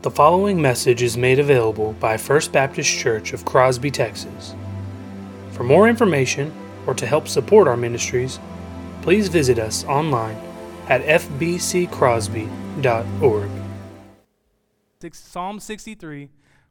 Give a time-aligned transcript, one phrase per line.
[0.00, 4.54] The following message is made available by First Baptist Church of Crosby, Texas.
[5.50, 6.54] For more information
[6.86, 8.38] or to help support our ministries,
[9.02, 10.36] please visit us online
[10.88, 13.50] at fbccrosby.org.
[15.12, 16.28] Psalm 63,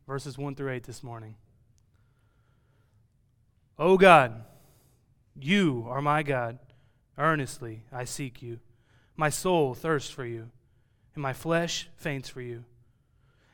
[0.08, 1.36] verses 1 through 8 this morning.
[3.78, 4.46] O God,
[5.38, 6.60] you are my God.
[7.18, 8.62] Earnestly I seek you.
[9.18, 10.50] My soul thirsts for you,
[11.14, 12.64] and my flesh faints for you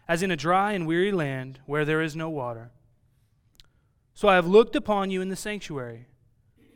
[0.07, 2.71] as in a dry and weary land where there is no water.
[4.13, 6.07] So I have looked upon you in the sanctuary,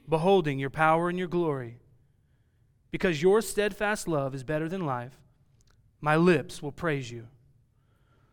[0.07, 1.79] beholding your power and your glory.
[2.89, 5.19] Because your steadfast love is better than life,
[5.99, 7.27] my lips will praise you.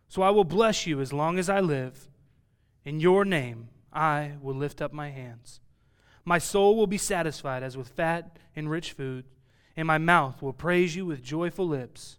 [0.09, 2.09] So I will bless you as long as I live.
[2.85, 5.61] In your name I will lift up my hands.
[6.24, 9.24] My soul will be satisfied as with fat and rich food,
[9.77, 12.19] and my mouth will praise you with joyful lips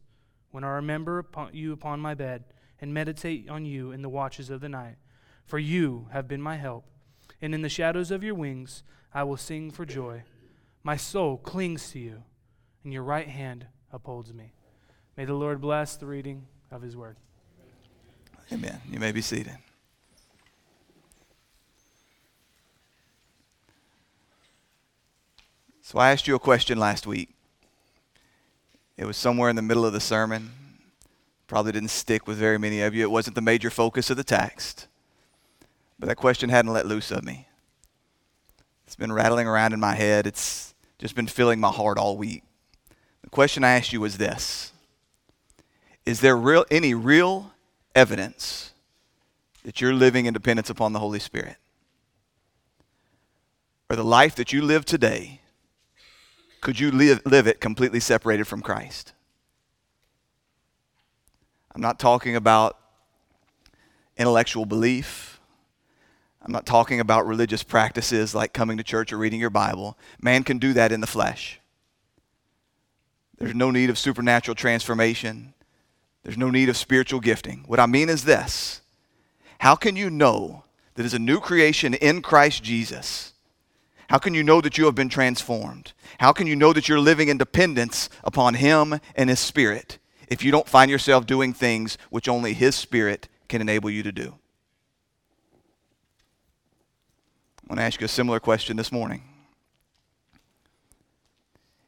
[0.52, 2.44] when I remember upon you upon my bed
[2.86, 4.98] and meditate on you in the watches of the night.
[5.44, 6.86] For you have been my help,
[7.42, 10.22] and in the shadows of your wings I will sing for joy.
[10.84, 12.22] My soul clings to you,
[12.84, 14.54] and your right hand upholds me.
[15.18, 17.18] May the Lord bless the reading of his word.
[18.54, 18.80] Amen.
[18.88, 19.58] You may be seated.
[25.82, 27.34] So I asked you a question last week.
[28.96, 30.52] It was somewhere in the middle of the sermon.
[31.48, 33.04] Probably didn't stick with very many of you.
[33.04, 34.88] It wasn't the major focus of the text.
[36.00, 37.48] But that question hadn't let loose of me.
[38.86, 40.28] It's been rattling around in my head.
[40.28, 42.44] It's just been filling my heart all week.
[43.24, 44.72] The question I asked you was this
[46.06, 47.52] Is there real, any real
[47.94, 48.74] evidence
[49.64, 51.58] that you're living in dependence upon the Holy Spirit?
[53.90, 55.42] Or the life that you live today,
[56.62, 59.14] could you live, live it completely separated from Christ?
[61.76, 62.80] I'm not talking about
[64.16, 65.42] intellectual belief.
[66.42, 69.98] I'm not talking about religious practices like coming to church or reading your Bible.
[70.22, 71.60] Man can do that in the flesh.
[73.38, 75.54] There's no need of supernatural transformation.
[76.24, 77.66] There's no need of spiritual gifting.
[77.68, 78.80] What I mean is this
[79.60, 83.34] How can you know that as a new creation in Christ Jesus,
[84.08, 85.92] how can you know that you have been transformed?
[86.20, 89.98] How can you know that you're living in dependence upon Him and His Spirit?
[90.30, 94.12] If you don't find yourself doing things which only His Spirit can enable you to
[94.12, 94.36] do?
[97.64, 99.24] I want to ask you a similar question this morning.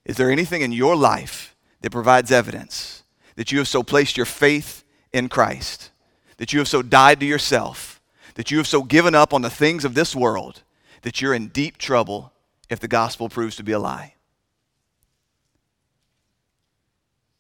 [0.05, 3.03] Is there anything in your life that provides evidence
[3.35, 4.83] that you have so placed your faith
[5.13, 5.91] in Christ,
[6.37, 8.01] that you have so died to yourself,
[8.35, 10.63] that you have so given up on the things of this world,
[11.03, 12.33] that you're in deep trouble
[12.69, 14.15] if the gospel proves to be a lie?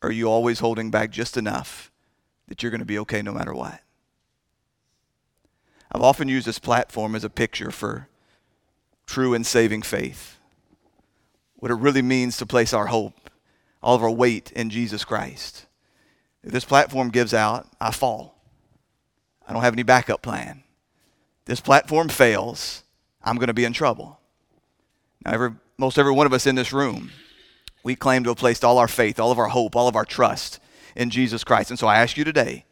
[0.01, 1.91] Or are you always holding back just enough
[2.47, 3.81] that you're going to be okay no matter what?
[5.91, 8.07] I've often used this platform as a picture for
[9.05, 10.37] true and saving faith.
[11.55, 13.29] What it really means to place our hope,
[13.81, 15.65] all of our weight in Jesus Christ.
[16.43, 18.39] If this platform gives out, I fall.
[19.47, 20.63] I don't have any backup plan.
[21.45, 22.83] This platform fails,
[23.23, 24.19] I'm going to be in trouble.
[25.25, 27.11] Now, every, most every one of us in this room
[27.87, 30.03] we claim to have placed all our faith, all of our hope, all of our
[30.03, 30.59] trust
[30.93, 31.69] in Jesus Christ.
[31.71, 32.65] And so I ask you today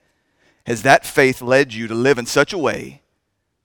[0.65, 3.01] has that faith led you to live in such a way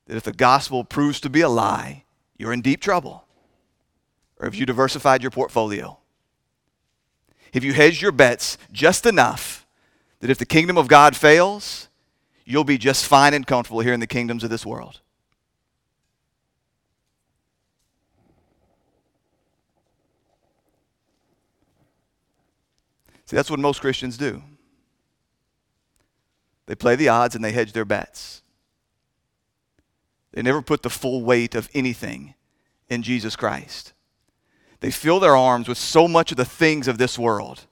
[0.07, 2.05] that if the gospel proves to be a lie,
[2.37, 3.25] you're in deep trouble?
[4.39, 5.99] Or have you diversified your portfolio?
[7.53, 9.67] Have you hedged your bets just enough
[10.21, 11.89] that if the kingdom of God fails,
[12.45, 15.01] you'll be just fine and comfortable here in the kingdoms of this world?
[23.31, 24.43] See, that's what most Christians do.
[26.67, 28.43] They play the odds and they hedge their bets.
[30.33, 32.35] They never put the full weight of anything
[32.89, 33.93] in Jesus Christ.
[34.81, 37.67] They fill their arms with so much of the things of this world.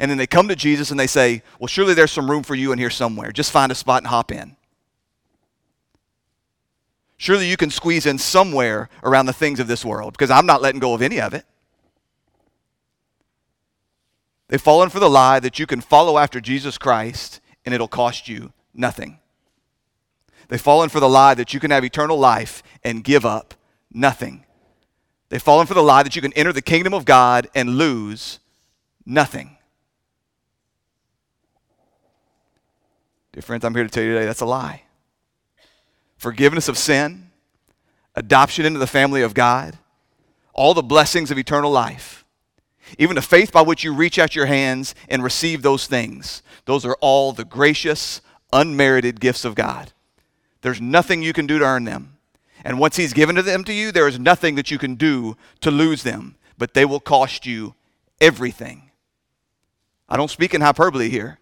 [0.00, 2.54] And then they come to Jesus and they say, Well, surely there's some room for
[2.54, 3.32] you in here somewhere.
[3.32, 4.56] Just find a spot and hop in.
[7.18, 10.62] Surely you can squeeze in somewhere around the things of this world because I'm not
[10.62, 11.44] letting go of any of it.
[14.52, 18.28] They've fallen for the lie that you can follow after Jesus Christ and it'll cost
[18.28, 19.18] you nothing.
[20.48, 23.54] They've fallen for the lie that you can have eternal life and give up
[23.90, 24.44] nothing.
[25.30, 28.40] They've fallen for the lie that you can enter the kingdom of God and lose
[29.06, 29.56] nothing.
[33.32, 34.82] Dear friends, I'm here to tell you today that's a lie.
[36.18, 37.30] Forgiveness of sin,
[38.14, 39.78] adoption into the family of God,
[40.52, 42.21] all the blessings of eternal life
[42.98, 46.84] even the faith by which you reach out your hands and receive those things, those
[46.84, 48.20] are all the gracious,
[48.52, 49.92] unmerited gifts of God.
[50.60, 52.16] There's nothing you can do to earn them.
[52.64, 55.70] And once He's given them to you, there is nothing that you can do to
[55.70, 57.74] lose them, but they will cost you
[58.20, 58.90] everything.
[60.08, 61.38] I don't speak in hyperbole here.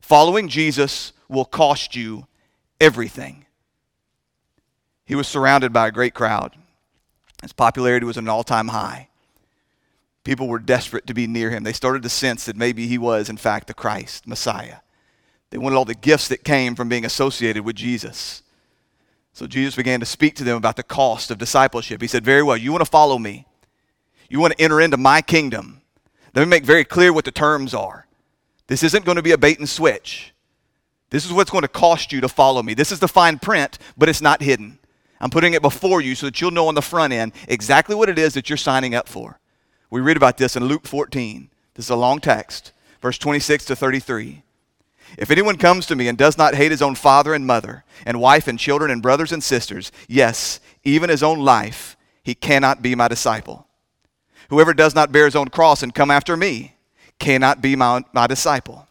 [0.00, 2.26] Following Jesus will cost you
[2.80, 3.46] everything.
[5.06, 6.54] He was surrounded by a great crowd.
[7.42, 9.08] His popularity was at an all time high.
[10.24, 11.62] People were desperate to be near him.
[11.62, 14.78] They started to sense that maybe he was, in fact, the Christ, Messiah.
[15.50, 18.42] They wanted all the gifts that came from being associated with Jesus.
[19.34, 22.00] So Jesus began to speak to them about the cost of discipleship.
[22.00, 23.46] He said, Very well, you want to follow me,
[24.28, 25.82] you want to enter into my kingdom.
[26.34, 28.06] Let me make very clear what the terms are.
[28.66, 30.32] This isn't going to be a bait and switch.
[31.10, 32.74] This is what's going to cost you to follow me.
[32.74, 34.78] This is the fine print, but it's not hidden.
[35.20, 38.08] I'm putting it before you so that you'll know on the front end exactly what
[38.08, 39.38] it is that you're signing up for.
[39.90, 41.50] We read about this in Luke 14.
[41.74, 44.42] This is a long text, verse 26 to 33.
[45.18, 48.20] If anyone comes to me and does not hate his own father and mother, and
[48.20, 52.94] wife and children and brothers and sisters, yes, even his own life, he cannot be
[52.94, 53.66] my disciple.
[54.50, 56.74] Whoever does not bear his own cross and come after me
[57.18, 58.88] cannot be my, my disciple.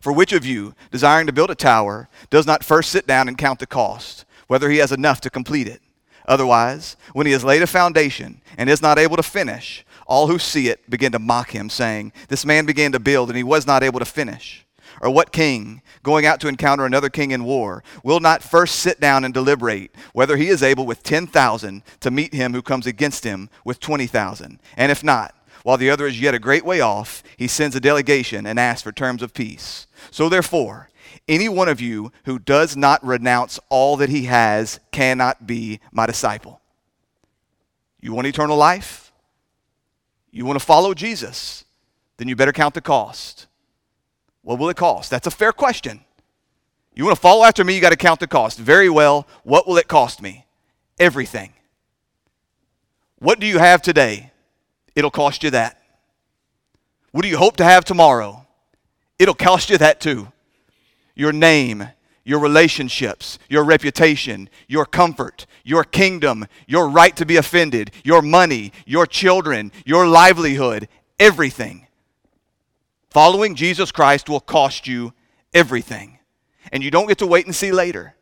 [0.00, 3.38] For which of you, desiring to build a tower, does not first sit down and
[3.38, 5.82] count the cost, whether he has enough to complete it?
[6.26, 10.40] Otherwise, when he has laid a foundation and is not able to finish, all who
[10.40, 13.66] see it begin to mock him, saying, This man began to build and he was
[13.66, 14.66] not able to finish.
[15.00, 19.00] Or what king, going out to encounter another king in war, will not first sit
[19.00, 23.22] down and deliberate whether he is able with 10,000 to meet him who comes against
[23.22, 24.58] him with 20,000?
[24.76, 27.80] And if not, while the other is yet a great way off, he sends a
[27.80, 29.86] delegation and asks for terms of peace.
[30.10, 30.90] So therefore,
[31.28, 36.06] any one of you who does not renounce all that he has cannot be my
[36.06, 36.60] disciple.
[38.00, 38.99] You want eternal life?
[40.30, 41.64] You want to follow Jesus?
[42.16, 43.46] Then you better count the cost.
[44.42, 45.10] What will it cost?
[45.10, 46.00] That's a fair question.
[46.94, 48.58] You want to follow after me, you got to count the cost.
[48.58, 50.46] Very well, what will it cost me?
[50.98, 51.52] Everything.
[53.18, 54.32] What do you have today?
[54.94, 55.80] It'll cost you that.
[57.12, 58.46] What do you hope to have tomorrow?
[59.18, 60.28] It'll cost you that too.
[61.14, 61.88] Your name,
[62.30, 68.72] your relationships, your reputation, your comfort, your kingdom, your right to be offended, your money,
[68.86, 70.86] your children, your livelihood,
[71.18, 71.88] everything.
[73.10, 75.12] Following Jesus Christ will cost you
[75.52, 76.20] everything.
[76.70, 78.14] And you don't get to wait and see later.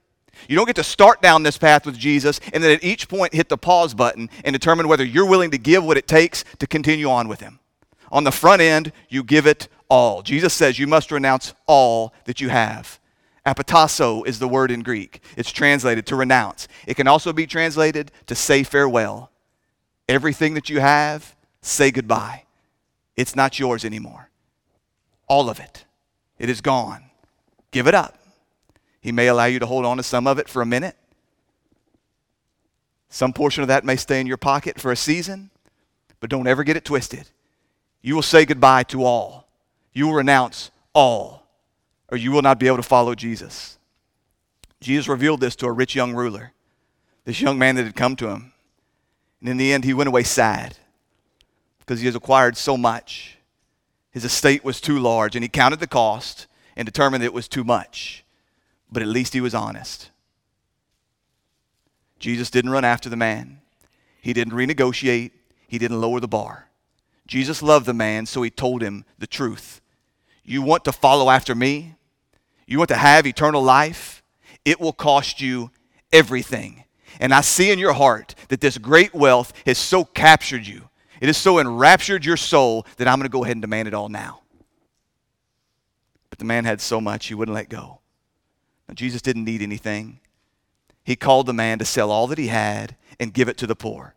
[0.49, 3.35] You don't get to start down this path with Jesus and then at each point
[3.35, 6.67] hit the pause button and determine whether you're willing to give what it takes to
[6.67, 7.59] continue on with Him.
[8.11, 10.23] On the front end, you give it all.
[10.23, 12.98] Jesus says you must renounce all that you have.
[13.49, 15.23] Apotasso is the word in Greek.
[15.35, 16.69] It's translated to renounce.
[16.87, 19.31] It can also be translated to say farewell.
[20.07, 22.45] Everything that you have, say goodbye.
[23.17, 24.29] It's not yours anymore.
[25.29, 25.87] All of it.
[26.39, 27.05] It is gone.
[27.71, 28.19] Give it up.
[29.01, 30.97] He may allow you to hold on to some of it for a minute.
[33.09, 35.49] Some portion of that may stay in your pocket for a season,
[36.21, 37.31] but don't ever get it twisted.
[38.03, 39.49] You will say goodbye to all.
[39.95, 41.47] You will renounce all,
[42.11, 43.79] or you will not be able to follow Jesus.
[44.81, 46.53] Jesus revealed this to a rich young ruler,
[47.25, 48.53] this young man that had come to him.
[49.41, 50.77] And in the end, he went away sad
[51.81, 53.39] because he has acquired so much.
[54.11, 56.47] His estate was too large, and he counted the cost
[56.77, 58.25] and determined that it was too much.
[58.91, 60.11] But at least he was honest.
[62.19, 63.61] Jesus didn't run after the man,
[64.21, 65.31] he didn't renegotiate,
[65.69, 66.69] he didn't lower the bar.
[67.27, 69.81] Jesus loved the man, so he told him the truth.
[70.49, 71.95] You want to follow after me?
[72.67, 74.23] You want to have eternal life?
[74.65, 75.71] It will cost you
[76.11, 76.85] everything.
[77.21, 80.89] And I see in your heart that this great wealth has so captured you,
[81.21, 83.95] it has so enraptured your soul that I'm going to go ahead and demand it
[83.95, 84.41] all now.
[86.31, 88.01] But the man had so much, he wouldn't let go.
[88.89, 90.21] Now, Jesus didn't need anything.
[91.05, 93.77] He called the man to sell all that he had and give it to the
[93.77, 94.15] poor.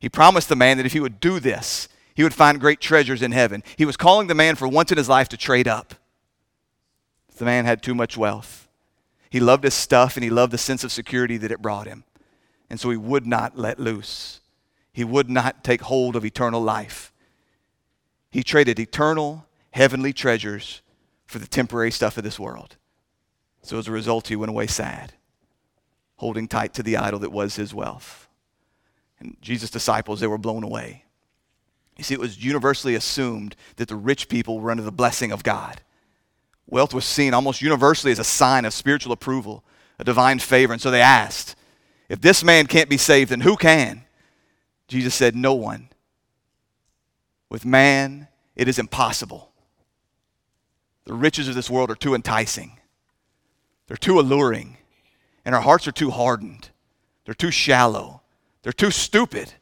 [0.00, 3.22] He promised the man that if he would do this, he would find great treasures
[3.22, 3.62] in heaven.
[3.76, 5.94] He was calling the man for once in his life to trade up.
[7.36, 8.68] The man had too much wealth.
[9.30, 12.04] He loved his stuff and he loved the sense of security that it brought him.
[12.68, 14.40] And so he would not let loose.
[14.92, 17.12] He would not take hold of eternal life.
[18.30, 20.82] He traded eternal, heavenly treasures
[21.26, 22.76] for the temporary stuff of this world.
[23.62, 25.14] So as a result, he went away sad,
[26.16, 28.28] holding tight to the idol that was his wealth.
[29.18, 31.04] And Jesus' disciples, they were blown away.
[31.96, 35.42] You see, it was universally assumed that the rich people were under the blessing of
[35.42, 35.80] God.
[36.66, 39.62] Wealth was seen almost universally as a sign of spiritual approval,
[39.98, 40.72] a divine favor.
[40.72, 41.54] And so they asked,
[42.08, 44.04] if this man can't be saved, then who can?
[44.88, 45.88] Jesus said, No one.
[47.48, 49.50] With man, it is impossible.
[51.04, 52.78] The riches of this world are too enticing.
[53.86, 54.78] They're too alluring.
[55.44, 56.70] And our hearts are too hardened.
[57.24, 58.22] They're too shallow.
[58.62, 59.54] They're too stupid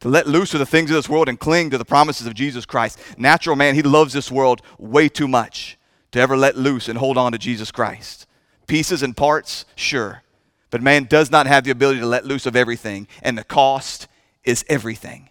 [0.00, 2.34] to let loose of the things of this world and cling to the promises of
[2.34, 2.98] Jesus Christ.
[3.16, 5.78] Natural man, he loves this world way too much
[6.12, 8.26] to ever let loose and hold on to Jesus Christ.
[8.66, 10.22] Pieces and parts, sure.
[10.70, 14.08] But man does not have the ability to let loose of everything, and the cost
[14.44, 15.30] is everything.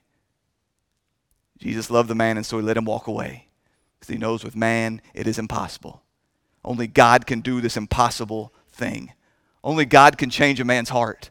[1.58, 3.48] Jesus loved the man, and so he let him walk away
[4.00, 6.02] because he knows with man it is impossible.
[6.64, 9.14] Only God can do this impossible thing.
[9.64, 11.30] Only God can change a man's heart.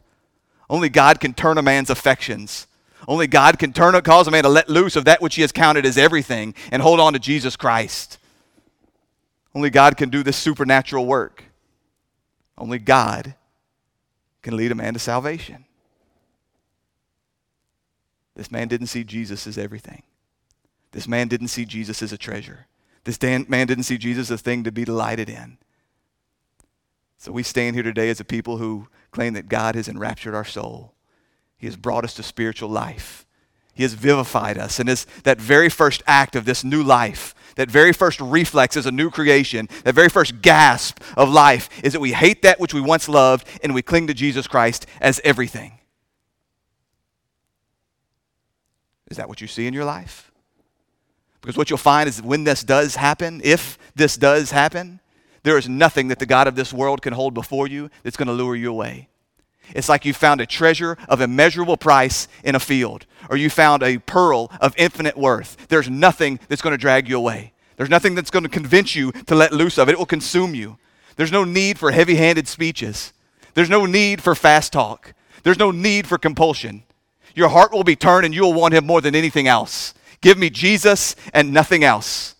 [0.69, 2.67] Only God can turn a man's affections.
[3.07, 5.41] Only God can turn a cause a man to let loose of that which he
[5.41, 8.17] has counted as everything and hold on to Jesus Christ.
[9.55, 11.45] Only God can do this supernatural work.
[12.57, 13.35] Only God
[14.41, 15.65] can lead a man to salvation.
[18.35, 20.03] This man didn't see Jesus as everything.
[20.91, 22.67] This man didn't see Jesus as a treasure.
[23.03, 25.57] This man didn't see Jesus as a thing to be delighted in.
[27.17, 30.45] So we stand here today as a people who claim that God has enraptured our
[30.45, 30.93] soul.
[31.59, 33.25] He has brought us to spiritual life.
[33.73, 34.79] He has vivified us.
[34.79, 38.85] And this, that very first act of this new life, that very first reflex as
[38.85, 42.73] a new creation, that very first gasp of life is that we hate that which
[42.73, 45.79] we once loved and we cling to Jesus Christ as everything.
[49.11, 50.31] Is that what you see in your life?
[51.41, 54.99] Because what you'll find is that when this does happen, if this does happen,
[55.43, 58.27] there is nothing that the God of this world can hold before you that's going
[58.27, 59.08] to lure you away.
[59.75, 63.83] It's like you found a treasure of immeasurable price in a field, or you found
[63.83, 65.67] a pearl of infinite worth.
[65.67, 67.53] There's nothing that's going to drag you away.
[67.77, 69.93] There's nothing that's going to convince you to let loose of it.
[69.93, 70.77] It will consume you.
[71.15, 73.13] There's no need for heavy handed speeches.
[73.53, 75.13] There's no need for fast talk.
[75.43, 76.83] There's no need for compulsion.
[77.35, 79.93] Your heart will be turned and you will want him more than anything else.
[80.21, 82.35] Give me Jesus and nothing else.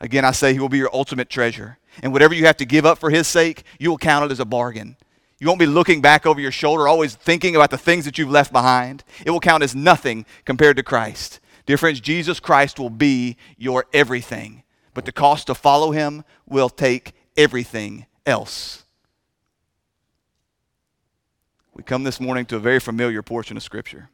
[0.00, 1.78] Again, I say he will be your ultimate treasure.
[2.02, 4.40] And whatever you have to give up for his sake, you will count it as
[4.40, 4.96] a bargain.
[5.38, 8.30] You won't be looking back over your shoulder, always thinking about the things that you've
[8.30, 9.04] left behind.
[9.24, 11.38] It will count as nothing compared to Christ.
[11.64, 14.64] Dear friends, Jesus Christ will be your everything,
[14.94, 18.84] but the cost to follow him will take everything else.
[21.72, 24.10] We come this morning to a very familiar portion of Scripture.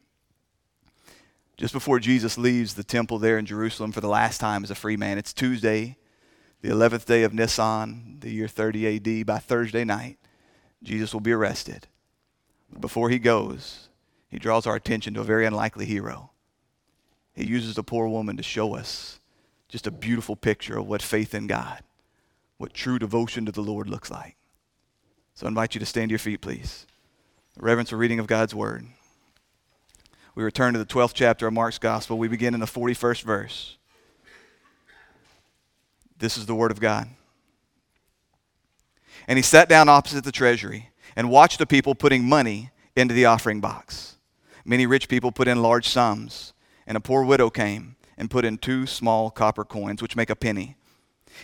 [1.57, 4.75] Just before Jesus leaves the temple there in Jerusalem for the last time as a
[4.75, 5.97] free man, it's Tuesday,
[6.61, 9.25] the 11th day of Nisan, the year 30 AD.
[9.25, 10.19] By Thursday night,
[10.85, 11.87] Jesus will be arrested.
[12.71, 13.89] But before he goes,
[14.29, 16.31] he draws our attention to a very unlikely hero.
[17.33, 19.19] He uses the poor woman to show us
[19.67, 21.81] just a beautiful picture of what faith in God,
[22.57, 24.35] what true devotion to the Lord looks like.
[25.33, 26.85] So I invite you to stand to your feet, please
[27.57, 28.85] reverence a reading of God's Word.
[30.35, 32.17] We return to the 12th chapter of Mark's Gospel.
[32.17, 33.77] We begin in the 41st verse.
[36.17, 37.07] This is the Word of God.
[39.27, 43.25] And he sat down opposite the treasury and watched the people putting money into the
[43.25, 44.17] offering box.
[44.63, 46.53] Many rich people put in large sums,
[46.87, 50.35] and a poor widow came and put in two small copper coins, which make a
[50.35, 50.75] penny.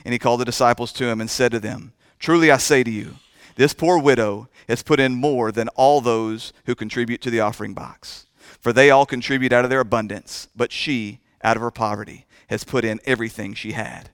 [0.05, 2.91] And he called the disciples to him and said to them, Truly I say to
[2.91, 3.15] you,
[3.55, 7.73] this poor widow has put in more than all those who contribute to the offering
[7.73, 8.27] box.
[8.59, 12.63] For they all contribute out of their abundance, but she, out of her poverty, has
[12.63, 14.11] put in everything she had,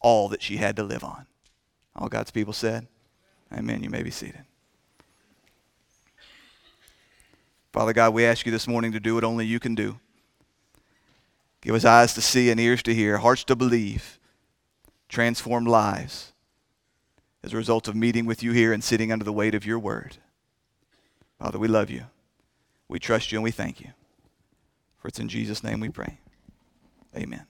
[0.00, 1.26] all that she had to live on.
[1.94, 2.88] All God's people said,
[3.52, 3.82] Amen.
[3.82, 4.44] You may be seated.
[7.72, 9.98] Father God, we ask you this morning to do what only you can do.
[11.60, 14.18] Give us eyes to see and ears to hear, hearts to believe,
[15.08, 16.32] transformed lives
[17.42, 19.78] as a result of meeting with you here and sitting under the weight of your
[19.78, 20.16] word.
[21.38, 22.04] Father, we love you.
[22.88, 23.88] We trust you and we thank you.
[24.98, 26.18] For it's in Jesus' name we pray.
[27.16, 27.49] Amen.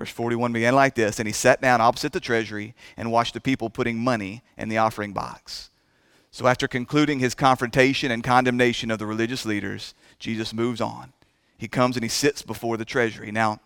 [0.00, 3.40] Verse 41 began like this And he sat down opposite the treasury and watched the
[3.40, 5.68] people putting money in the offering box.
[6.30, 11.12] So, after concluding his confrontation and condemnation of the religious leaders, Jesus moves on.
[11.58, 13.30] He comes and he sits before the treasury.
[13.30, 13.60] Now,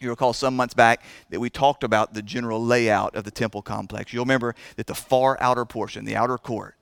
[0.00, 3.60] you recall some months back that we talked about the general layout of the temple
[3.60, 4.14] complex.
[4.14, 6.74] You'll remember that the far outer portion, the outer court,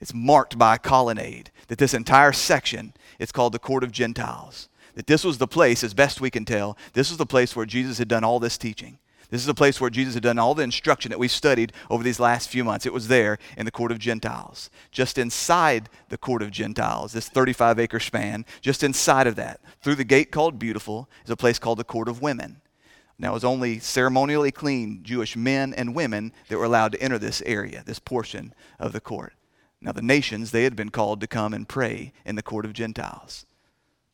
[0.00, 1.52] it's marked by a colonnade.
[1.68, 4.68] That this entire section is called the court of Gentiles.
[4.94, 7.66] That this was the place, as best we can tell, this was the place where
[7.66, 8.98] Jesus had done all this teaching.
[9.30, 12.04] This is the place where Jesus had done all the instruction that we've studied over
[12.04, 12.84] these last few months.
[12.84, 14.68] It was there in the court of Gentiles.
[14.90, 19.94] Just inside the court of Gentiles, this 35 acre span, just inside of that, through
[19.94, 22.60] the gate called Beautiful, is a place called the court of women.
[23.18, 27.18] Now, it was only ceremonially clean Jewish men and women that were allowed to enter
[27.18, 29.32] this area, this portion of the court.
[29.80, 32.74] Now, the nations, they had been called to come and pray in the court of
[32.74, 33.46] Gentiles.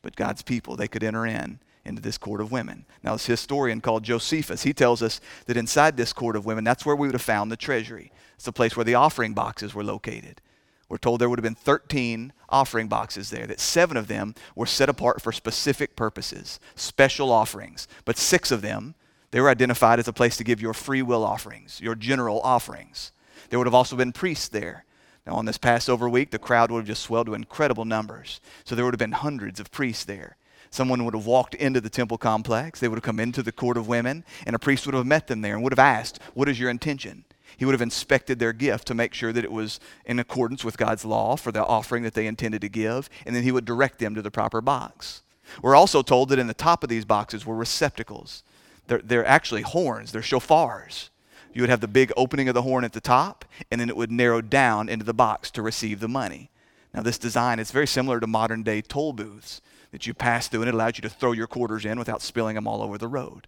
[0.01, 2.85] But God's people, they could enter in into this court of women.
[3.03, 6.85] Now, this historian called Josephus, he tells us that inside this court of women, that's
[6.85, 8.11] where we would have found the treasury.
[8.35, 10.41] It's the place where the offering boxes were located.
[10.87, 14.65] We're told there would have been 13 offering boxes there, that seven of them were
[14.65, 17.87] set apart for specific purposes, special offerings.
[18.05, 18.95] But six of them,
[19.31, 23.11] they were identified as a place to give your free will offerings, your general offerings.
[23.49, 24.85] There would have also been priests there.
[25.25, 28.41] Now, on this Passover week, the crowd would have just swelled to incredible numbers.
[28.63, 30.37] So there would have been hundreds of priests there.
[30.71, 32.79] Someone would have walked into the temple complex.
[32.79, 35.27] They would have come into the court of women, and a priest would have met
[35.27, 37.25] them there and would have asked, What is your intention?
[37.57, 40.77] He would have inspected their gift to make sure that it was in accordance with
[40.77, 43.99] God's law for the offering that they intended to give, and then he would direct
[43.99, 45.23] them to the proper box.
[45.61, 48.43] We're also told that in the top of these boxes were receptacles.
[48.87, 51.09] They're, they're actually horns, they're shofars.
[51.53, 53.97] You would have the big opening of the horn at the top, and then it
[53.97, 56.49] would narrow down into the box to receive the money.
[56.93, 60.61] Now, this design is very similar to modern day toll booths that you pass through,
[60.61, 63.07] and it allows you to throw your quarters in without spilling them all over the
[63.07, 63.47] road.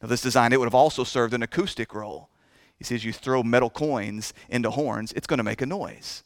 [0.00, 2.28] Now, this design, it would have also served an acoustic role.
[2.76, 6.24] He says you throw metal coins into horns, it's going to make a noise.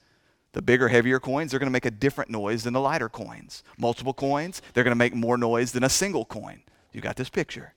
[0.52, 3.62] The bigger, heavier coins, they're going to make a different noise than the lighter coins.
[3.76, 6.62] Multiple coins, they're going to make more noise than a single coin.
[6.92, 7.75] You got this picture.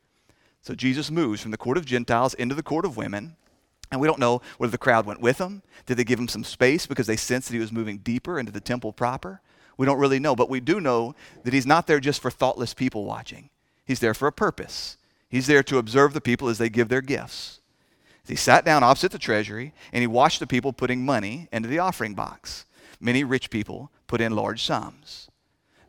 [0.62, 3.36] So Jesus moves from the court of Gentiles into the court of women.
[3.91, 5.63] And we don't know whether the crowd went with him.
[5.86, 8.51] Did they give him some space because they sensed that he was moving deeper into
[8.51, 9.41] the temple proper?
[9.77, 10.36] We don't really know.
[10.36, 13.50] But we do know that he's not there just for thoughtless people watching,
[13.86, 14.98] he's there for a purpose.
[15.29, 17.60] He's there to observe the people as they give their gifts.
[18.27, 21.79] He sat down opposite the treasury and he watched the people putting money into the
[21.79, 22.65] offering box.
[23.00, 25.29] Many rich people put in large sums.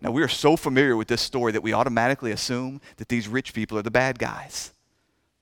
[0.02, 3.52] Now, we are so familiar with this story that we automatically assume that these rich
[3.52, 4.72] people are the bad guys.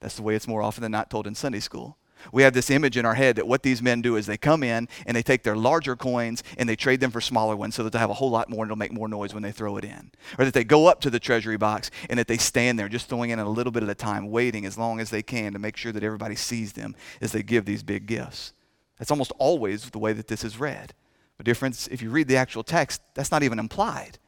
[0.00, 1.96] That's the way it's more often than not told in Sunday school.
[2.32, 4.62] We have this image in our head that what these men do is they come
[4.62, 7.82] in and they take their larger coins and they trade them for smaller ones so
[7.84, 9.76] that they have a whole lot more and it'll make more noise when they throw
[9.76, 10.10] it in.
[10.38, 13.08] Or that they go up to the treasury box and that they stand there just
[13.08, 15.58] throwing in a little bit at a time, waiting as long as they can to
[15.58, 18.52] make sure that everybody sees them as they give these big gifts.
[18.98, 20.94] That's almost always the way that this is read.
[21.38, 24.18] The difference, if you read the actual text, that's not even implied.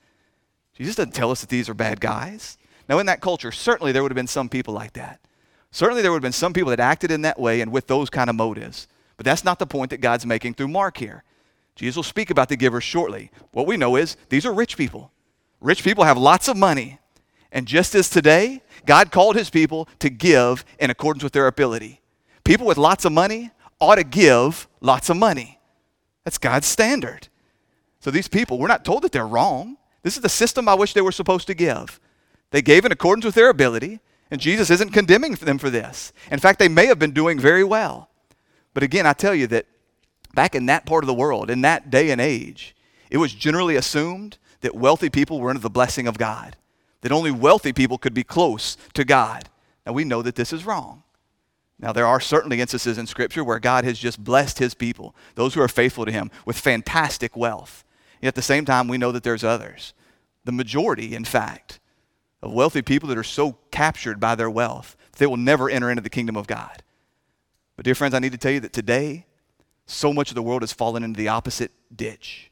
[0.75, 2.57] Jesus doesn't tell us that these are bad guys.
[2.89, 5.20] Now, in that culture, certainly there would have been some people like that.
[5.73, 8.11] Certainly, there would have been some people that acted in that way and with those
[8.11, 8.89] kind of motives.
[9.17, 11.25] But that's not the point that God's making through Mark here.
[11.77, 13.31] Jesus will speak about the givers shortly.
[13.53, 15.13] What we know is these are rich people.
[15.61, 16.99] Rich people have lots of money.
[17.53, 22.01] And just as today, God called his people to give in accordance with their ability.
[22.45, 25.59] People with lots of money ought to give lots of money.
[26.25, 27.29] That's God's standard.
[28.01, 29.77] So these people, we're not told that they're wrong.
[30.03, 32.01] This is the system by which they were supposed to give.
[32.51, 34.01] They gave in accordance with their ability.
[34.31, 36.13] And Jesus isn't condemning them for this.
[36.31, 38.09] In fact, they may have been doing very well.
[38.75, 39.67] But again, I tell you that
[40.35, 42.77] back in that part of the world, in that day and age,
[43.11, 46.57] it was generally assumed that wealthy people were under the blessing of God,
[47.01, 49.49] that only wealthy people could be close to God.
[49.85, 51.03] Now, we know that this is wrong.
[51.81, 55.55] Now, there are certainly instances in Scripture where God has just blessed his people, those
[55.55, 57.85] who are faithful to him, with fantastic wealth.
[58.21, 59.95] Yet at the same time, we know that there's others.
[60.45, 61.80] The majority, in fact,
[62.43, 66.03] of wealthy people that are so captured by their wealth they will never enter into
[66.03, 66.83] the kingdom of God.
[67.77, 69.27] But, dear friends, I need to tell you that today,
[69.87, 72.51] so much of the world has fallen into the opposite ditch.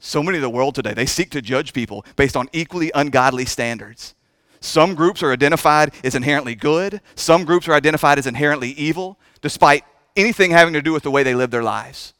[0.00, 3.44] So many of the world today, they seek to judge people based on equally ungodly
[3.44, 4.14] standards.
[4.60, 9.84] Some groups are identified as inherently good, some groups are identified as inherently evil, despite
[10.16, 12.14] anything having to do with the way they live their lives.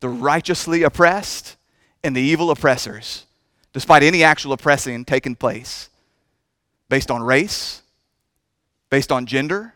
[0.00, 1.56] The righteously oppressed
[2.02, 3.26] and the evil oppressors
[3.78, 5.88] despite any actual oppressing taking place
[6.88, 7.82] based on race,
[8.90, 9.72] based on gender,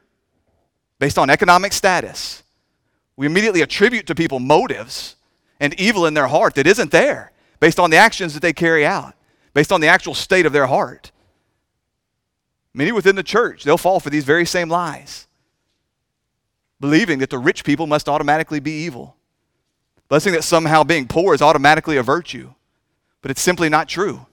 [0.99, 2.43] based on economic status.
[3.15, 5.15] We immediately attribute to people motives
[5.61, 8.85] and evil in their heart that isn't there based on the actions that they carry
[8.85, 9.15] out,
[9.55, 11.13] based on the actual state of their heart.
[12.75, 15.29] Many within the church, they'll fall for these very same lies,
[16.81, 19.15] believing that the rich people must automatically be evil,
[20.09, 22.53] believing that somehow being poor is automatically a virtue.
[23.23, 24.27] But it's simply not true.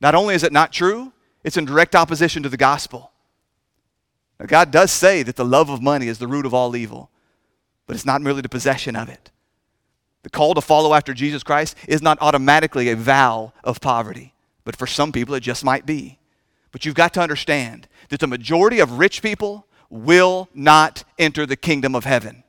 [0.00, 1.12] Not only is it not true,
[1.44, 3.12] it's in direct opposition to the gospel.
[4.40, 7.10] Now, God does say that the love of money is the root of all evil,
[7.86, 9.30] but it's not merely the possession of it.
[10.24, 14.34] The call to follow after Jesus Christ is not automatically a vow of poverty,
[14.64, 16.18] but for some people it just might be.
[16.72, 21.56] But you've got to understand that the majority of rich people will not enter the
[21.56, 22.42] kingdom of heaven.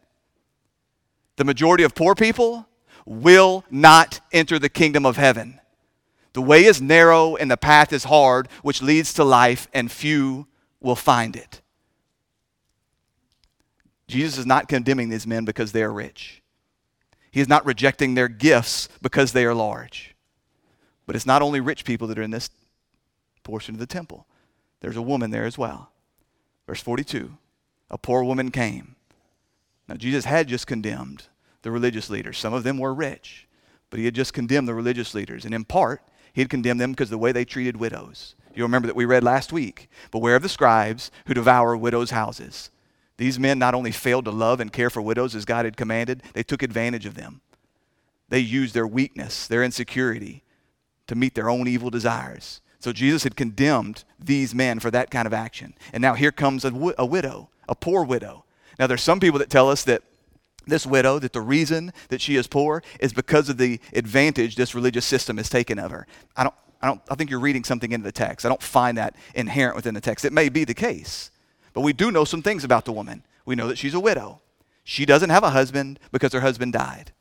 [1.35, 2.67] The majority of poor people
[3.05, 5.59] will not enter the kingdom of heaven.
[6.35, 10.47] The way is narrow and the path is hard, which leads to life, and few
[10.81, 11.61] will find it.
[14.09, 16.43] Jesus is not condemning these men because they are rich.
[17.31, 20.13] He is not rejecting their gifts because they are large.
[21.05, 22.49] But it's not only rich people that are in this
[23.43, 24.27] portion of the temple.
[24.81, 25.93] There's a woman there as well.
[26.67, 27.31] Verse 42
[27.89, 28.97] A poor woman came.
[29.87, 31.27] Now, Jesus had just condemned
[31.61, 32.37] the religious leaders.
[32.37, 33.47] Some of them were rich,
[33.89, 35.45] but he had just condemned the religious leaders.
[35.45, 36.01] And in part,
[36.35, 38.35] he had condemned them because of the way they treated widows.
[38.53, 39.89] You remember that we read last week.
[40.11, 42.71] Beware of the scribes who devour widows' houses.
[43.15, 46.23] These men not only failed to love and care for widows as God had commanded,
[46.33, 47.39] they took advantage of them.
[48.27, 50.43] They used their weakness, their insecurity,
[51.07, 52.59] to meet their own evil desires.
[52.79, 55.73] So Jesus had condemned these men for that kind of action.
[55.93, 58.43] And now here comes a, a widow, a poor widow.
[58.77, 60.03] Now there's some people that tell us that
[60.67, 64.75] this widow, that the reason that she is poor is because of the advantage this
[64.75, 66.07] religious system has taken of her.
[66.35, 68.45] I don't, I don't, I think you're reading something into the text.
[68.45, 70.25] I don't find that inherent within the text.
[70.25, 71.31] It may be the case,
[71.73, 73.23] but we do know some things about the woman.
[73.45, 74.41] We know that she's a widow.
[74.83, 77.11] She doesn't have a husband because her husband died.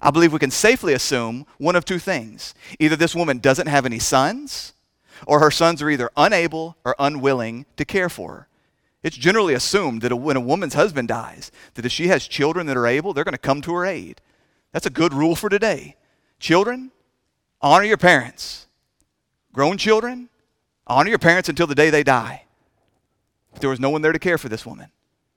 [0.00, 2.54] I believe we can safely assume one of two things.
[2.78, 4.72] Either this woman doesn't have any sons,
[5.26, 8.48] or her sons are either unable or unwilling to care for her.
[9.02, 12.76] It's generally assumed that when a woman's husband dies, that if she has children that
[12.76, 14.20] are able, they're going to come to her aid.
[14.72, 15.96] That's a good rule for today.
[16.38, 16.92] Children,
[17.60, 18.66] honor your parents.
[19.52, 20.28] Grown children,
[20.86, 22.44] honor your parents until the day they die.
[23.52, 24.90] But There was no one there to care for this woman.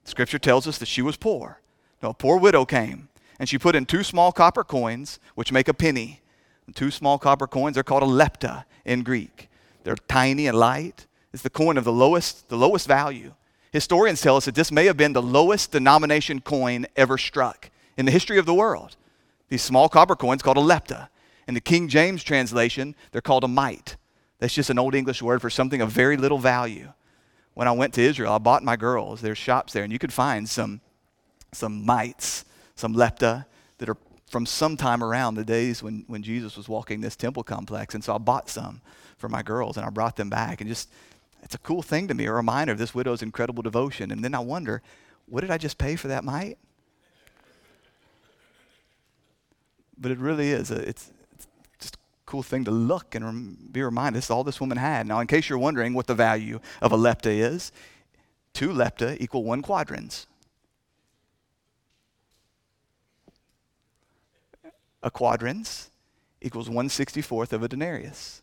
[0.04, 1.60] Scripture tells us that she was poor.
[2.02, 5.68] Now, a poor widow came, and she put in two small copper coins, which make
[5.68, 6.22] a penny.
[6.74, 9.48] two small copper coins, they're called a lepta in Greek.
[9.84, 11.06] They're tiny and light.
[11.32, 13.34] It's the coin of the lowest, the lowest value.
[13.72, 18.06] Historians tell us that this may have been the lowest denomination coin ever struck in
[18.06, 18.96] the history of the world.
[19.48, 21.08] These small copper coins called a lepta.
[21.46, 23.96] In the King James translation, they're called a mite.
[24.38, 26.92] That's just an old English word for something of very little value.
[27.54, 30.12] When I went to Israel, I bought my girls, there's shops there, and you could
[30.12, 30.80] find some,
[31.52, 33.46] some mites, some lepta
[33.78, 33.96] that are
[34.28, 37.94] from some time around the days when, when Jesus was walking this temple complex.
[37.94, 38.80] And so I bought some
[39.18, 40.90] for my girls and I brought them back and just
[41.46, 44.10] it's a cool thing to me, a reminder of this widow's incredible devotion.
[44.10, 44.82] And then I wonder,
[45.26, 46.58] what did I just pay for that mite?
[49.96, 50.72] But it really is.
[50.72, 51.46] A, it's, it's
[51.78, 54.18] just a cool thing to look and rem- be reminded.
[54.18, 55.06] This is all this woman had.
[55.06, 57.70] Now, in case you're wondering what the value of a lepta is,
[58.52, 60.26] two lepta equal one quadrans.
[65.00, 65.92] A quadrans
[66.42, 68.42] equals 164th of a denarius.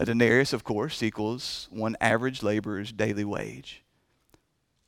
[0.00, 3.84] A denarius, of course, equals one average laborer's daily wage.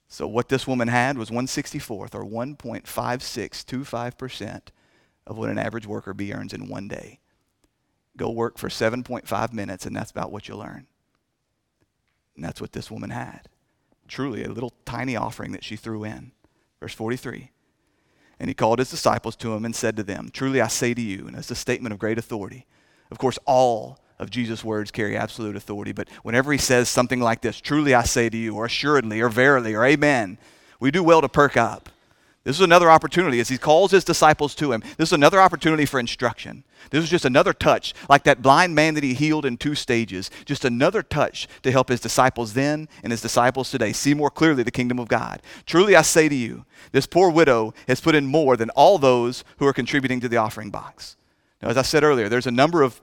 [0.09, 4.61] So what this woman had was 164th, or 1.5625%
[5.27, 7.19] of what an average worker bee earns in one day.
[8.17, 10.87] Go work for 7.5 minutes, and that's about what you'll earn.
[12.35, 13.51] And that's what this woman had.
[14.09, 16.33] Truly, a little tiny offering that she threw in.
[16.81, 17.51] Verse 43.
[18.41, 21.03] And he called his disciples to him and said to them, Truly I say to
[21.03, 22.65] you, and it's a statement of great authority.
[23.11, 25.93] Of course, all of Jesus' words carry absolute authority.
[25.93, 29.29] But whenever he says something like this, truly I say to you, or assuredly, or
[29.29, 30.39] verily, or amen,
[30.81, 31.89] we do well to perk up.
[32.45, 34.83] This is another opportunity as he calls his disciples to him.
[34.97, 36.65] This is another opportunity for instruction.
[36.91, 40.29] This is just another touch, like that blind man that he healed in two stages.
[40.45, 44.65] Just another touch to help his disciples then and his disciples today see more clearly
[44.65, 45.41] the kingdom of God.
[45.67, 49.45] Truly I say to you, this poor widow has put in more than all those
[49.59, 51.17] who are contributing to the offering box.
[51.63, 53.01] Now, as I said earlier, there's a number of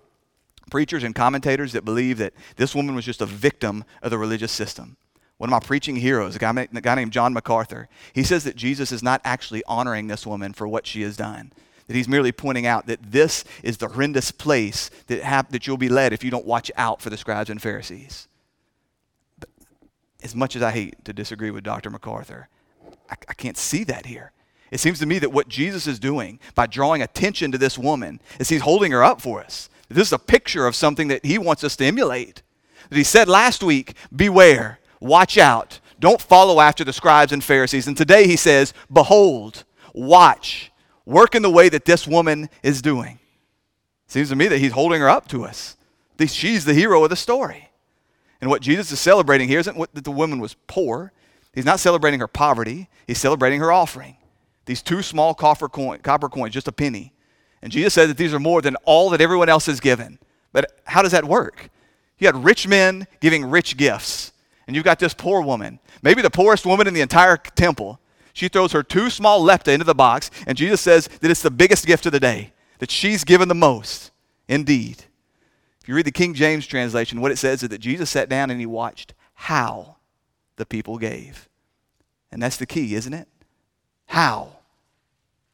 [0.70, 4.52] preachers and commentators that believe that this woman was just a victim of the religious
[4.52, 4.98] system.
[5.38, 8.58] One of my preaching heroes, a guy, a guy named John MacArthur, he says that
[8.58, 11.54] Jesus is not actually honoring this woman for what she has done.
[11.88, 15.78] That he's merely pointing out that this is the horrendous place that, hap- that you'll
[15.78, 18.28] be led if you don't watch out for the scribes and Pharisees.
[19.40, 19.50] But
[20.22, 21.90] as much as I hate to disagree with Dr.
[21.90, 22.50] MacArthur,
[23.10, 24.34] I, I can't see that here.
[24.72, 28.22] It seems to me that what Jesus is doing by drawing attention to this woman
[28.40, 29.70] is he's holding her up for us.
[29.90, 32.42] This is a picture of something that he wants us to emulate.
[32.90, 37.88] That he said last week, beware, watch out, don't follow after the scribes and Pharisees.
[37.88, 40.72] And today he says, behold, watch,
[41.06, 43.20] work in the way that this woman is doing.
[44.08, 45.76] Seems to me that he's holding her up to us.
[46.28, 47.70] She's the hero of the story.
[48.42, 51.12] And what Jesus is celebrating here isn't what, that the woman was poor.
[51.54, 52.90] He's not celebrating her poverty.
[53.08, 54.18] He's celebrating her offering.
[54.66, 57.14] These two small coin, copper coins, just a penny.
[57.62, 60.20] And Jesus said that these are more than all that everyone else has given.
[60.54, 61.70] But how does that work?
[62.18, 64.34] You had rich men giving rich gifts,
[64.68, 68.00] and you've got this poor woman, maybe the poorest woman in the entire temple.
[68.34, 71.52] She throws her two small lepta into the box, and Jesus says that it's the
[71.52, 74.12] biggest gift of the day, that she's given the most.
[74.48, 75.04] Indeed.
[75.82, 78.50] If you read the King James translation, what it says is that Jesus sat down
[78.50, 79.98] and he watched how
[80.56, 81.48] the people gave.
[82.32, 83.28] And that's the key, isn't it?
[84.08, 84.58] How?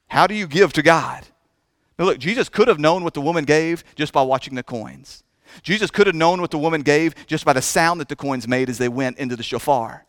[0.07, 1.25] How do you give to God?
[1.97, 5.23] Now, look, Jesus could have known what the woman gave just by watching the coins.
[5.63, 8.47] Jesus could have known what the woman gave just by the sound that the coins
[8.47, 10.05] made as they went into the shofar.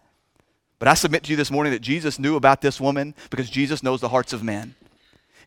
[0.79, 3.83] But I submit to you this morning that Jesus knew about this woman because Jesus
[3.83, 4.75] knows the hearts of men.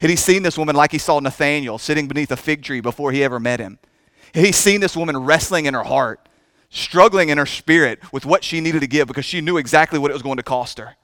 [0.02, 3.12] Had he seen this woman like he saw Nathanael sitting beneath a fig tree before
[3.12, 3.78] he ever met him?
[4.34, 6.30] Had he seen this woman wrestling in her heart,
[6.70, 10.10] struggling in her spirit with what she needed to give because she knew exactly what
[10.10, 10.96] it was going to cost her?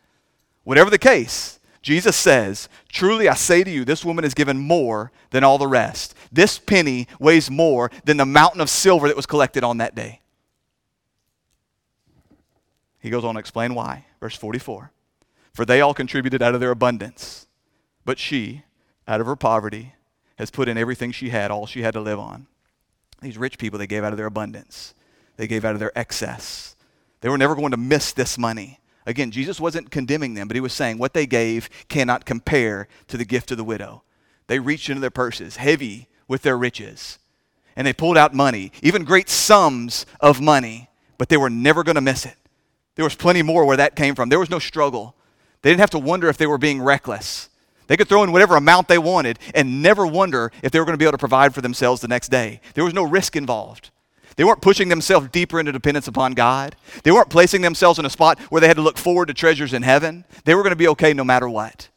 [0.64, 5.12] Whatever the case, Jesus says, Truly I say to you, this woman has given more
[5.30, 6.16] than all the rest.
[6.32, 10.22] This penny weighs more than the mountain of silver that was collected on that day.
[12.98, 14.06] He goes on to explain why.
[14.20, 14.92] Verse 44
[15.54, 17.46] For they all contributed out of their abundance,
[18.04, 18.64] but she,
[19.08, 19.94] out of her poverty,
[20.40, 22.48] has put in everything she had, all she had to live on.
[23.22, 24.96] These rich people, they gave out of their abundance,
[25.38, 26.76] they gave out of their excess.
[27.22, 28.80] They were never going to miss this money.
[29.06, 33.18] Again, Jesus wasn't condemning them, but he was saying what they gave cannot compare to
[33.18, 34.04] the gift of the widow.
[34.48, 37.20] They reached into their purses, heavy with their riches,
[37.76, 41.96] and they pulled out money, even great sums of money, but they were never going
[41.96, 42.36] to miss it.
[42.96, 44.30] There was plenty more where that came from.
[44.30, 45.16] There was no struggle.
[45.62, 47.50] They didn't have to wonder if they were being reckless.
[47.88, 50.94] They could throw in whatever amount they wanted and never wonder if they were going
[50.94, 52.62] to be able to provide for themselves the next day.
[52.74, 53.92] There was no risk involved.
[54.36, 56.76] They weren't pushing themselves deeper into dependence upon God.
[57.04, 59.74] They weren't placing themselves in a spot where they had to look forward to treasures
[59.74, 60.26] in heaven.
[60.44, 61.90] They were going to be okay no matter what.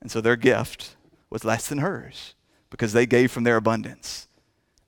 [0.00, 0.96] And so their gift
[1.28, 2.34] was less than hers
[2.70, 4.26] because they gave from their abundance.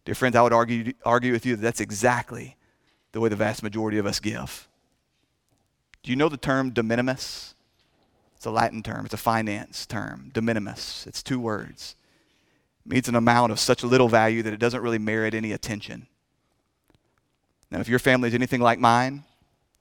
[0.04, 2.56] Dear friends, I would argue, argue with you that that's exactly
[3.12, 4.68] the way the vast majority of us give.
[6.02, 7.54] Do you know the term de minimis?
[8.36, 11.06] It's a Latin term, it's a finance term, de minimis.
[11.06, 11.96] It's two words.
[12.84, 16.06] It means an amount of such little value that it doesn't really merit any attention.
[17.74, 19.24] Now, if your family is anything like mine,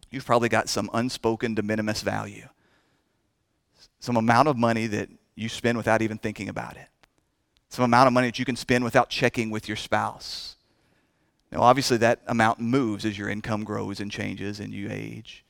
[0.09, 2.47] you've probably got some unspoken de minimis value.
[3.99, 6.87] Some amount of money that you spend without even thinking about it.
[7.69, 10.55] Some amount of money that you can spend without checking with your spouse.
[11.51, 15.45] Now, obviously, that amount moves as your income grows and changes and you age.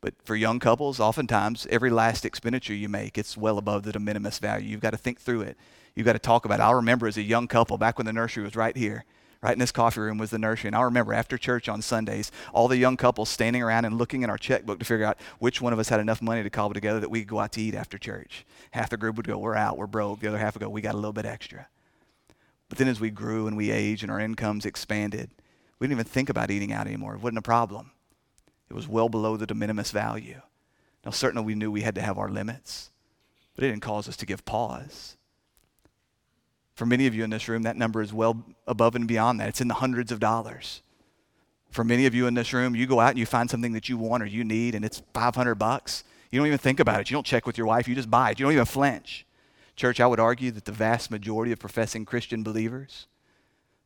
[0.00, 3.98] But for young couples, oftentimes every last expenditure you make, it's well above the de
[3.98, 4.68] minimis value.
[4.68, 5.56] You've got to think through it.
[5.96, 6.62] You've got to talk about it.
[6.62, 9.04] I remember as a young couple, back when the nursery was right here,
[9.42, 10.68] right in this coffee room was the nursery.
[10.68, 14.22] And I remember after church on Sundays, all the young couples standing around and looking
[14.22, 16.74] in our checkbook to figure out which one of us had enough money to cobble
[16.74, 18.44] together that we could go out to eat after church.
[18.72, 20.20] Half the group would go, We're out, we're broke.
[20.20, 21.68] The other half would go, We got a little bit extra.
[22.68, 25.30] But then as we grew and we aged and our incomes expanded,
[25.78, 27.14] we didn't even think about eating out anymore.
[27.14, 27.90] It wasn't a problem.
[28.68, 30.40] It was well below the de minimis value.
[31.04, 32.90] Now, certainly we knew we had to have our limits,
[33.54, 35.16] but it didn't cause us to give pause.
[36.80, 39.50] For many of you in this room, that number is well above and beyond that.
[39.50, 40.80] It's in the hundreds of dollars.
[41.68, 43.90] For many of you in this room, you go out and you find something that
[43.90, 46.04] you want or you need, and it's 500 bucks.
[46.30, 47.10] You don't even think about it.
[47.10, 47.86] You don't check with your wife.
[47.86, 48.40] You just buy it.
[48.40, 49.26] You don't even flinch.
[49.76, 53.08] Church, I would argue that the vast majority of professing Christian believers,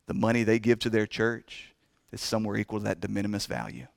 [0.07, 1.75] the money they give to their church
[2.13, 3.89] is somewhere equal to that de minimis value.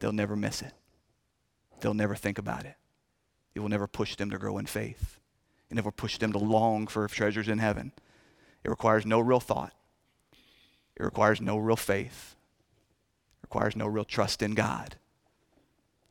[0.00, 0.74] They'll never miss it.
[1.80, 2.76] They'll never think about it.
[3.54, 5.18] It will never push them to grow in faith.
[5.74, 7.90] It never push them to long for treasures in heaven.
[8.62, 9.72] It requires no real thought.
[10.94, 12.36] It requires no real faith.
[13.42, 14.94] It requires no real trust in God.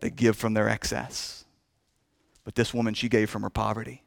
[0.01, 1.45] They give from their excess.
[2.43, 4.03] But this woman, she gave from her poverty.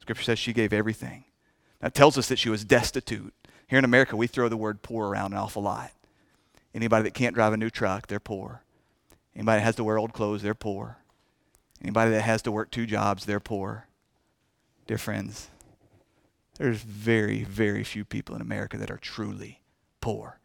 [0.00, 1.26] Scripture says she gave everything.
[1.78, 3.34] That tells us that she was destitute.
[3.68, 5.92] Here in America, we throw the word poor around an awful lot.
[6.74, 8.62] Anybody that can't drive a new truck, they're poor.
[9.32, 10.96] Anybody that has to wear old clothes, they're poor.
[11.80, 13.86] Anybody that has to work two jobs, they're poor.
[14.86, 15.48] Dear friends,
[16.58, 19.60] there's very, very few people in America that are truly
[20.00, 20.38] poor,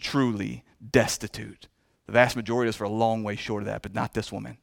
[0.00, 1.68] truly destitute.
[2.06, 4.32] The vast majority of us are a long way short of that, but not this
[4.32, 4.58] woman.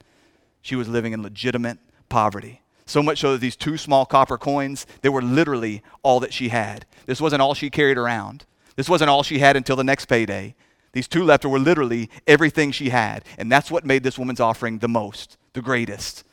[0.62, 2.62] She was living in legitimate poverty.
[2.86, 6.50] So much so that these two small copper coins, they were literally all that she
[6.50, 6.86] had.
[7.06, 8.46] This wasn't all she carried around.
[8.76, 10.56] This wasn't all she had until the next payday.
[10.92, 13.24] These two lepta were literally everything she had.
[13.38, 16.24] And that's what made this woman's offering the most, the greatest.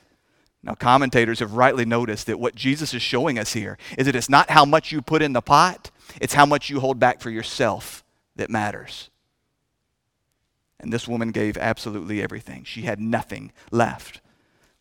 [0.66, 4.28] Now, commentators have rightly noticed that what Jesus is showing us here is that it's
[4.28, 7.30] not how much you put in the pot, it's how much you hold back for
[7.30, 9.08] yourself that matters.
[10.80, 12.64] And this woman gave absolutely everything.
[12.64, 14.20] She had nothing left.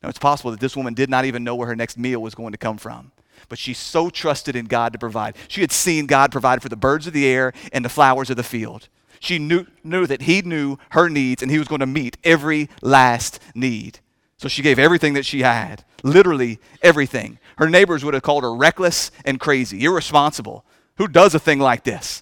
[0.01, 2.33] Now, it's possible that this woman did not even know where her next meal was
[2.33, 3.11] going to come from.
[3.47, 5.35] But she so trusted in God to provide.
[5.47, 8.37] She had seen God provide for the birds of the air and the flowers of
[8.37, 8.89] the field.
[9.19, 12.69] She knew, knew that He knew her needs and He was going to meet every
[12.81, 13.99] last need.
[14.37, 17.39] So she gave everything that she had, literally everything.
[17.57, 20.65] Her neighbors would have called her reckless and crazy, irresponsible.
[20.97, 22.21] Who does a thing like this?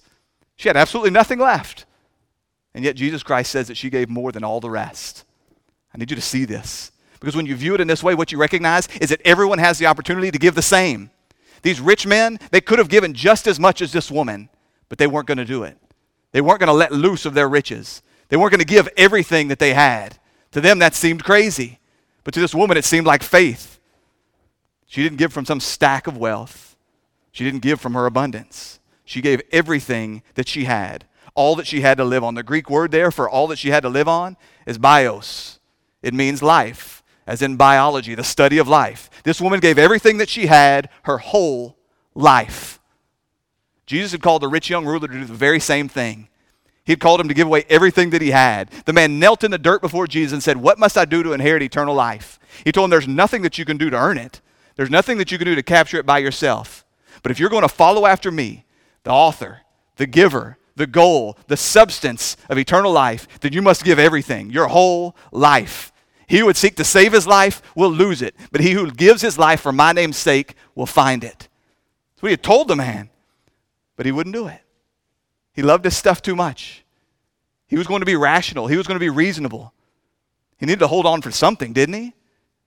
[0.56, 1.86] She had absolutely nothing left.
[2.74, 5.24] And yet Jesus Christ says that she gave more than all the rest.
[5.92, 6.92] I need you to see this.
[7.20, 9.78] Because when you view it in this way, what you recognize is that everyone has
[9.78, 11.10] the opportunity to give the same.
[11.62, 14.50] These rich men, they could have given just as much as this woman,
[14.88, 15.78] but they weren't going to do it.
[16.32, 18.02] They weren't going to let loose of their riches.
[18.28, 20.18] They weren't going to give everything that they had.
[20.52, 21.78] To them, that seemed crazy.
[22.24, 23.78] But to this woman, it seemed like faith.
[24.86, 26.76] She didn't give from some stack of wealth,
[27.32, 28.80] she didn't give from her abundance.
[29.04, 32.34] She gave everything that she had, all that she had to live on.
[32.34, 35.58] The Greek word there for all that she had to live on is bios.
[36.02, 39.10] It means life, as in biology, the study of life.
[39.24, 41.76] This woman gave everything that she had, her whole
[42.14, 42.80] life.
[43.86, 46.28] Jesus had called the rich young ruler to do the very same thing.
[46.84, 48.70] He had called him to give away everything that he had.
[48.84, 51.32] The man knelt in the dirt before Jesus and said, What must I do to
[51.32, 52.38] inherit eternal life?
[52.62, 54.40] He told him, There's nothing that you can do to earn it,
[54.76, 56.84] there's nothing that you can do to capture it by yourself.
[57.22, 58.66] But if you're going to follow after me,
[59.04, 59.60] the author,
[59.96, 64.66] the giver, the goal, the substance of eternal life, then you must give everything, your
[64.66, 65.92] whole life.
[66.26, 69.22] He who would seek to save his life will lose it, but he who gives
[69.22, 71.48] his life for my name's sake will find it.
[72.14, 73.10] That's what he had told the man,
[73.96, 74.63] but he wouldn't do it.
[75.54, 76.84] He loved his stuff too much.
[77.66, 79.72] He was going to be rational, he was going to be reasonable.
[80.58, 82.14] He needed to hold on for something, didn't he?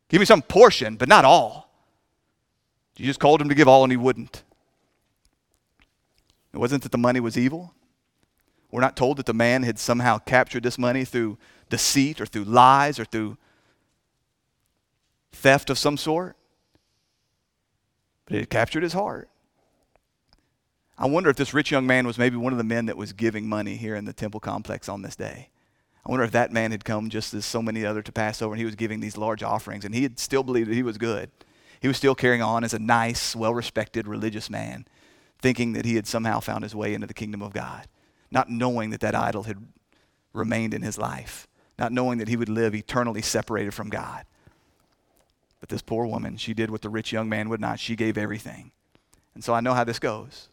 [0.09, 1.69] Give me some portion, but not all.
[2.95, 4.43] Jesus called him to give all, and he wouldn't.
[6.53, 7.73] It wasn't that the money was evil.
[8.71, 11.37] We're not told that the man had somehow captured this money through
[11.69, 13.37] deceit or through lies or through
[15.31, 16.35] theft of some sort.
[18.25, 19.29] But it captured his heart.
[20.99, 23.13] I wonder if this rich young man was maybe one of the men that was
[23.13, 25.49] giving money here in the temple complex on this day.
[26.03, 28.59] I wonder if that man had come just as so many other to Passover and
[28.59, 31.29] he was giving these large offerings and he had still believed that he was good.
[31.79, 34.85] He was still carrying on as a nice, well respected religious man,
[35.39, 37.87] thinking that he had somehow found his way into the kingdom of God,
[38.31, 39.57] not knowing that that idol had
[40.33, 44.25] remained in his life, not knowing that he would live eternally separated from God.
[45.59, 47.79] But this poor woman, she did what the rich young man would not.
[47.79, 48.71] She gave everything.
[49.35, 50.49] And so I know how this goes.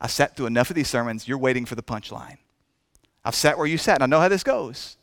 [0.00, 2.38] I sat through enough of these sermons, you're waiting for the punchline.
[3.24, 4.96] I've sat where you sat, and I know how this goes.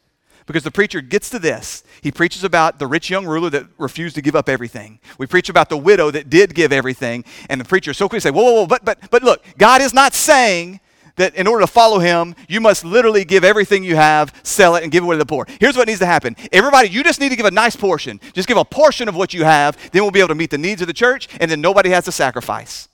[0.45, 1.83] Because the preacher gets to this.
[2.01, 4.99] He preaches about the rich young ruler that refused to give up everything.
[5.17, 7.23] We preach about the widow that did give everything.
[7.49, 9.93] And the preacher so quickly say, whoa, whoa, whoa, but, but, but look, God is
[9.93, 10.81] not saying
[11.15, 14.83] that in order to follow him, you must literally give everything you have, sell it,
[14.83, 15.45] and give it away to the poor.
[15.59, 16.35] Here's what needs to happen.
[16.51, 18.19] Everybody, you just need to give a nice portion.
[18.33, 20.57] Just give a portion of what you have, then we'll be able to meet the
[20.57, 22.89] needs of the church, and then nobody has to sacrifice.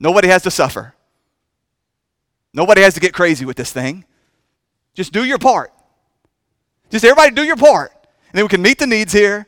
[0.00, 0.94] Nobody has to suffer.
[2.52, 4.04] Nobody has to get crazy with this thing.
[4.94, 5.72] Just do your part.
[6.88, 7.92] Just everybody do your part.
[7.92, 9.46] And then we can meet the needs here,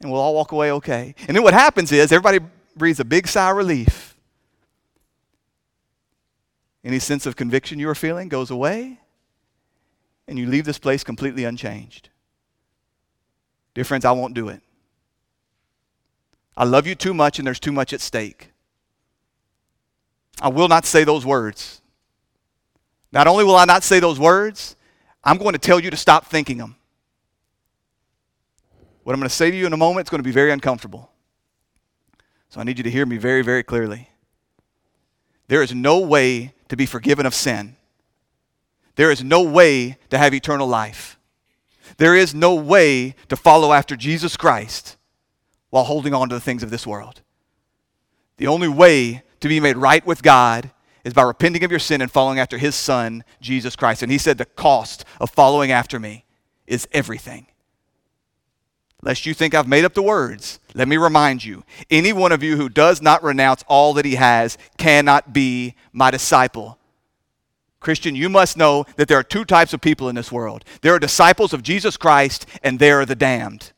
[0.00, 1.14] and we'll all walk away okay.
[1.26, 4.16] And then what happens is everybody breathes a big sigh of relief.
[6.84, 9.00] Any sense of conviction you are feeling goes away,
[10.26, 12.08] and you leave this place completely unchanged.
[13.74, 14.62] Dear friends, I won't do it.
[16.56, 18.52] I love you too much, and there's too much at stake.
[20.40, 21.80] I will not say those words.
[23.12, 24.76] Not only will I not say those words,
[25.24, 26.76] I'm going to tell you to stop thinking them.
[29.02, 30.52] What I'm going to say to you in a moment is going to be very
[30.52, 31.10] uncomfortable.
[32.50, 34.10] So I need you to hear me very, very clearly.
[35.48, 37.76] There is no way to be forgiven of sin.
[38.96, 41.18] There is no way to have eternal life.
[41.96, 44.96] There is no way to follow after Jesus Christ
[45.70, 47.22] while holding on to the things of this world.
[48.36, 50.70] The only way to be made right with God
[51.04, 54.02] is by repenting of your sin and following after his son, Jesus Christ.
[54.02, 56.24] And he said, The cost of following after me
[56.66, 57.46] is everything.
[59.02, 62.42] Lest you think I've made up the words, let me remind you any one of
[62.42, 66.78] you who does not renounce all that he has cannot be my disciple.
[67.80, 70.94] Christian, you must know that there are two types of people in this world there
[70.94, 73.72] are disciples of Jesus Christ, and there are the damned.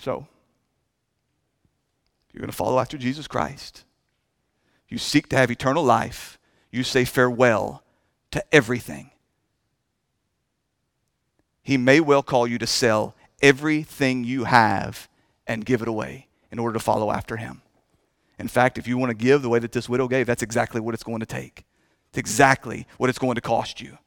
[0.00, 0.26] So,
[2.32, 3.84] you're going to follow after Jesus Christ.
[4.88, 6.38] You seek to have eternal life.
[6.72, 7.82] You say farewell
[8.30, 9.10] to everything.
[11.62, 15.06] He may well call you to sell everything you have
[15.46, 17.60] and give it away in order to follow after him.
[18.38, 20.80] In fact, if you want to give the way that this widow gave, that's exactly
[20.80, 21.66] what it's going to take.
[22.08, 23.98] It's exactly what it's going to cost you.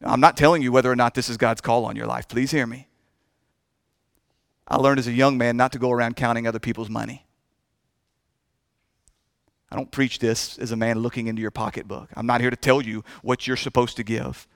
[0.00, 2.28] Now, I'm not telling you whether or not this is God's call on your life.
[2.28, 2.86] Please hear me.
[4.68, 7.26] I learned as a young man not to go around counting other people's money.
[9.70, 12.10] I don't preach this as a man looking into your pocketbook.
[12.14, 14.46] I'm not here to tell you what you're supposed to give.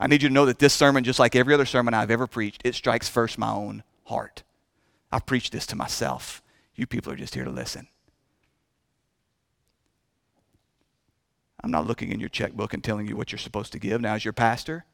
[0.00, 2.26] I need you to know that this sermon, just like every other sermon I've ever
[2.26, 4.42] preached, it strikes first my own heart.
[5.12, 6.42] I preach this to myself.
[6.74, 7.88] You people are just here to listen.
[11.62, 14.00] I'm not looking in your checkbook and telling you what you're supposed to give.
[14.00, 14.84] Now, as your pastor,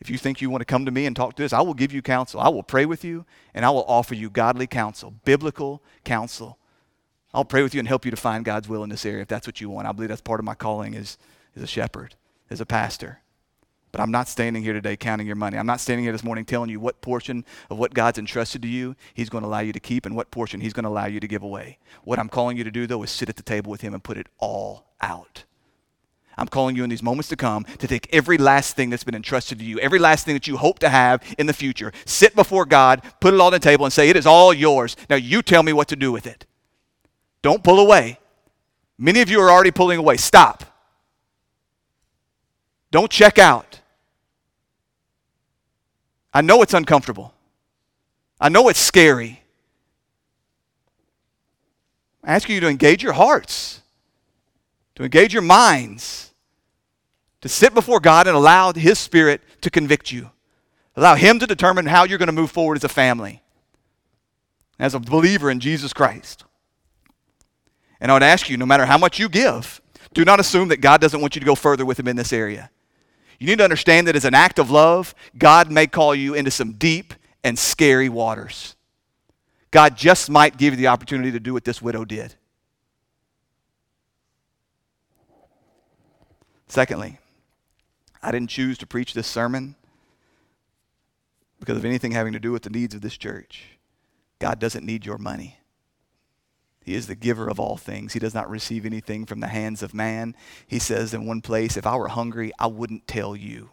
[0.00, 1.74] If you think you want to come to me and talk to us, I will
[1.74, 2.40] give you counsel.
[2.40, 3.24] I will pray with you
[3.54, 6.58] and I will offer you godly counsel, biblical counsel.
[7.32, 9.28] I'll pray with you and help you to find God's will in this area if
[9.28, 9.86] that's what you want.
[9.86, 11.18] I believe that's part of my calling as,
[11.54, 12.14] as a shepherd,
[12.50, 13.20] as a pastor.
[13.92, 15.56] But I'm not standing here today counting your money.
[15.56, 18.68] I'm not standing here this morning telling you what portion of what God's entrusted to
[18.68, 21.06] you He's going to allow you to keep and what portion He's going to allow
[21.06, 21.78] you to give away.
[22.04, 24.04] What I'm calling you to do, though, is sit at the table with Him and
[24.04, 25.44] put it all out.
[26.38, 29.14] I'm calling you in these moments to come to take every last thing that's been
[29.14, 32.34] entrusted to you, every last thing that you hope to have in the future, sit
[32.34, 34.96] before God, put it all on the table, and say, It is all yours.
[35.08, 36.44] Now you tell me what to do with it.
[37.42, 38.18] Don't pull away.
[38.98, 40.16] Many of you are already pulling away.
[40.16, 40.64] Stop.
[42.90, 43.80] Don't check out.
[46.32, 47.32] I know it's uncomfortable.
[48.40, 49.42] I know it's scary.
[52.22, 53.80] I ask you to engage your hearts,
[54.96, 56.25] to engage your minds,
[57.40, 60.30] to sit before God and allow His Spirit to convict you.
[60.96, 63.42] Allow Him to determine how you're going to move forward as a family,
[64.78, 66.44] as a believer in Jesus Christ.
[68.00, 69.80] And I would ask you no matter how much you give,
[70.14, 72.32] do not assume that God doesn't want you to go further with Him in this
[72.32, 72.70] area.
[73.38, 76.50] You need to understand that as an act of love, God may call you into
[76.50, 77.12] some deep
[77.44, 78.74] and scary waters.
[79.70, 82.34] God just might give you the opportunity to do what this widow did.
[86.66, 87.18] Secondly,
[88.26, 89.76] I didn't choose to preach this sermon
[91.60, 93.78] because of anything having to do with the needs of this church.
[94.40, 95.60] God doesn't need your money.
[96.84, 98.14] He is the giver of all things.
[98.14, 100.34] He does not receive anything from the hands of man.
[100.66, 103.70] He says in one place, If I were hungry, I wouldn't tell you.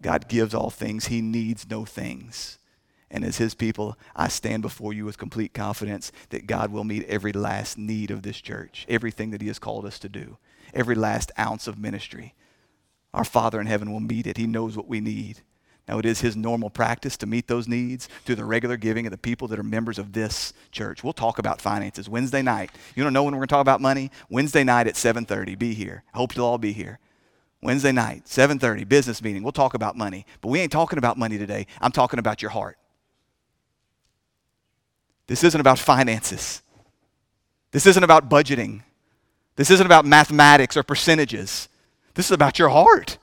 [0.00, 2.58] God gives all things, He needs no things.
[3.10, 7.04] And as His people, I stand before you with complete confidence that God will meet
[7.04, 10.38] every last need of this church, everything that He has called us to do,
[10.74, 12.34] every last ounce of ministry.
[13.14, 14.36] Our Father in heaven will meet it.
[14.36, 15.40] He knows what we need.
[15.88, 19.10] Now, it is his normal practice to meet those needs through the regular giving of
[19.10, 21.02] the people that are members of this church.
[21.02, 22.70] We'll talk about finances Wednesday night.
[22.94, 24.10] You don't know when we're going to talk about money?
[24.28, 25.58] Wednesday night at 7:30.
[25.58, 26.02] Be here.
[26.12, 26.98] I hope you'll all be here.
[27.62, 29.42] Wednesday night, 7:30, business meeting.
[29.42, 30.26] We'll talk about money.
[30.42, 31.66] But we ain't talking about money today.
[31.80, 32.76] I'm talking about your heart.
[35.26, 36.62] This isn't about finances.
[37.70, 38.82] This isn't about budgeting.
[39.58, 41.68] This isn't about mathematics or percentages.
[42.14, 43.18] This is about your heart.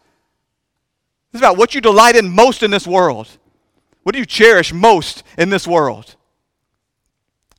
[1.31, 3.29] This is about what you delight in most in this world.
[4.03, 6.17] What do you cherish most in this world?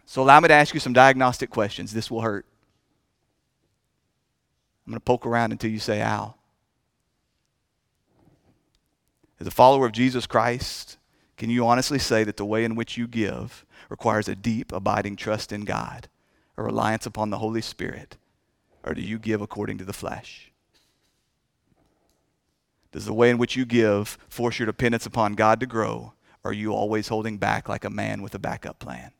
[0.05, 1.95] So allow me to ask you some diagnostic questions.
[1.95, 2.45] This will hurt.
[4.87, 6.35] I'm going to poke around until you say, ow.
[9.41, 10.99] As a follower of Jesus Christ,
[11.39, 15.17] can you honestly say that the way in which you give requires a deep, abiding
[15.17, 16.09] trust in God,
[16.59, 18.19] a reliance upon the Holy Spirit,
[18.87, 20.53] or do you give according to the flesh?
[22.93, 26.15] Does the way in which you give force your dependence upon God to grow?
[26.45, 29.11] Or are you always holding back like a man with a backup plan?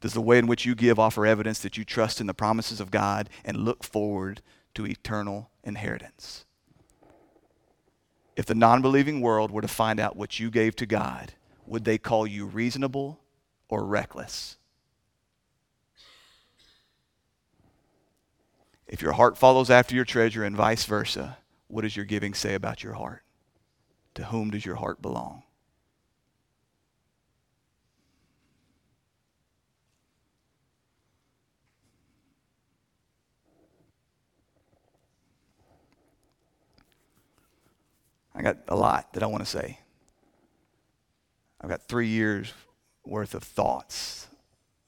[0.00, 2.80] Does the way in which you give offer evidence that you trust in the promises
[2.80, 4.42] of God and look forward
[4.74, 6.44] to eternal inheritance?
[8.34, 11.34] If the non believing world were to find out what you gave to God,
[11.66, 13.20] would they call you reasonable
[13.68, 14.56] or reckless?
[18.92, 22.52] If your heart follows after your treasure and vice versa, what does your giving say
[22.52, 23.22] about your heart?
[24.16, 25.44] To whom does your heart belong?
[38.34, 39.78] I got a lot that I want to say.
[41.62, 42.52] I've got three years
[43.06, 44.28] worth of thoughts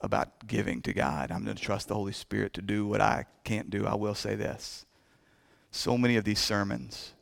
[0.01, 1.30] about giving to God.
[1.30, 3.86] I'm going to trust the Holy Spirit to do what I can't do.
[3.86, 4.86] I will say this
[5.70, 7.14] so many of these sermons,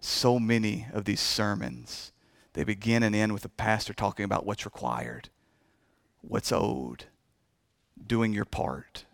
[0.00, 2.12] so many of these sermons,
[2.54, 5.28] they begin and end with the pastor talking about what's required,
[6.20, 7.04] what's owed,
[8.04, 9.04] doing your part.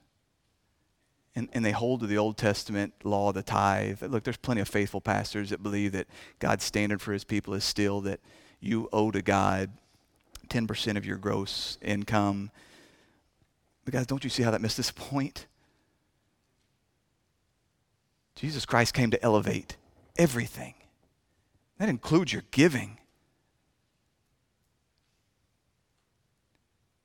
[1.34, 4.02] And, and they hold to the Old Testament law the tithe.
[4.02, 6.06] Look, there's plenty of faithful pastors that believe that
[6.38, 8.20] God's standard for his people is still that
[8.60, 9.70] you owe to God
[10.48, 12.50] 10% of your gross income.
[13.86, 15.46] But guys, don't you see how that missed this point?
[18.34, 19.76] Jesus Christ came to elevate
[20.18, 20.74] everything.
[21.78, 22.98] That includes your giving.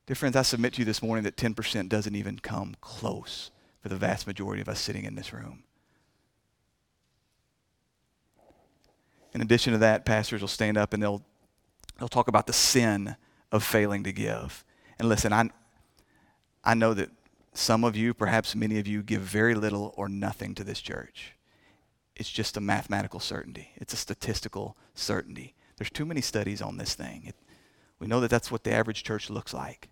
[0.07, 3.89] Dear friends, I submit to you this morning that 10% doesn't even come close for
[3.89, 5.63] the vast majority of us sitting in this room.
[9.35, 11.21] In addition to that, pastors will stand up and they'll,
[11.99, 13.15] they'll talk about the sin
[13.51, 14.65] of failing to give.
[14.97, 15.51] And listen, I,
[16.63, 17.09] I know that
[17.53, 21.33] some of you, perhaps many of you, give very little or nothing to this church.
[22.15, 23.71] it's just a mathematical certainty.
[23.77, 25.55] It's a statistical certainty.
[25.77, 27.23] There's too many studies on this thing.
[27.25, 27.35] It,
[27.99, 29.89] we know that that's what the average church looks like.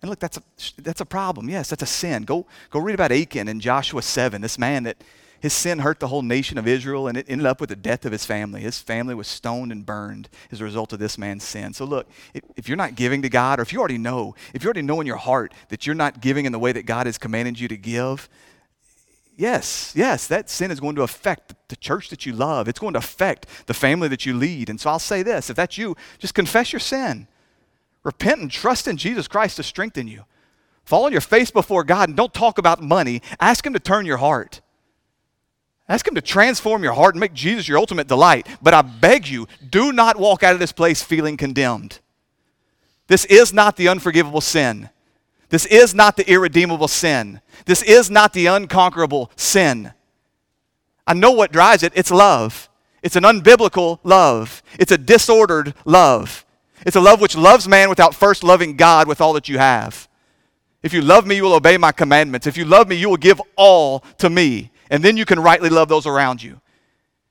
[0.00, 0.42] And look, that's a,
[0.78, 1.48] that's a problem.
[1.48, 2.22] Yes, that's a sin.
[2.22, 4.96] Go, go read about Achan in Joshua 7, this man that
[5.42, 8.06] his sin hurt the whole nation of Israel and it ended up with the death
[8.06, 8.60] of his family.
[8.60, 11.74] His family was stoned and burned as a result of this man's sin.
[11.74, 12.08] So, look,
[12.54, 15.00] if, you're not giving to God, or if you already know, if you already know
[15.00, 17.66] in your heart that you're not giving in the way that God has commanded you
[17.66, 18.28] to give,
[19.36, 22.68] yes, yes, that sin is going to affect the church that you love.
[22.68, 24.70] It's going to affect the family that you lead.
[24.70, 27.26] And so I'll say this if that's you, just confess your sin.
[28.04, 30.24] Repent and trust in Jesus Christ to strengthen you.
[30.84, 33.22] Fall on your face before God and don't talk about money.
[33.40, 34.60] Ask Him to turn your heart.
[35.92, 38.46] Ask Him to transform your heart and make Jesus your ultimate delight.
[38.62, 41.98] But I beg you, do not walk out of this place feeling condemned.
[43.08, 44.88] This is not the unforgivable sin.
[45.50, 47.42] This is not the irredeemable sin.
[47.66, 49.92] This is not the unconquerable sin.
[51.06, 51.92] I know what drives it.
[51.94, 52.70] It's love.
[53.02, 54.62] It's an unbiblical love.
[54.78, 56.46] It's a disordered love.
[56.86, 60.08] It's a love which loves man without first loving God with all that you have.
[60.82, 62.46] If you love me, you will obey my commandments.
[62.46, 65.70] If you love me, you will give all to me and then you can rightly
[65.70, 66.60] love those around you.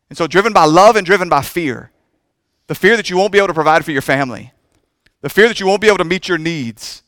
[0.10, 1.92] And so, driven by love and driven by fear
[2.68, 4.52] the fear that you won't be able to provide for your family,
[5.22, 7.04] the fear that you won't be able to meet your needs,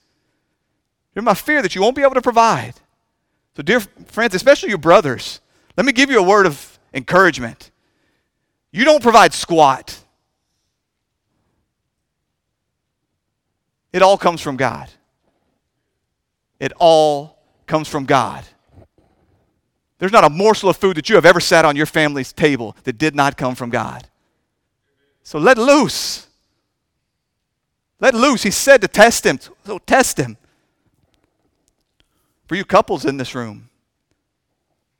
[1.13, 2.75] driven by fear that you won't be able to provide.
[3.57, 5.41] So, dear friends, especially your brothers,
[5.75, 7.71] let me give you a word of encouragement.
[8.71, 9.99] You don't provide squat.
[13.91, 14.89] It all comes from God.
[16.59, 18.45] It all comes from God.
[19.99, 22.75] There's not a morsel of food that you have ever sat on your family's table
[22.83, 24.07] that did not come from God.
[25.23, 26.27] So let loose.
[27.99, 28.43] Let loose.
[28.43, 29.39] He said to test him.
[29.65, 30.37] So test him.
[32.47, 33.69] For you couples in this room,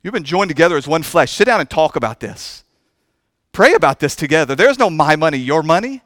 [0.02, 1.32] you've been joined together as one flesh.
[1.32, 2.64] Sit down and talk about this.
[3.52, 4.54] Pray about this together.
[4.54, 6.02] There's no my money, your money.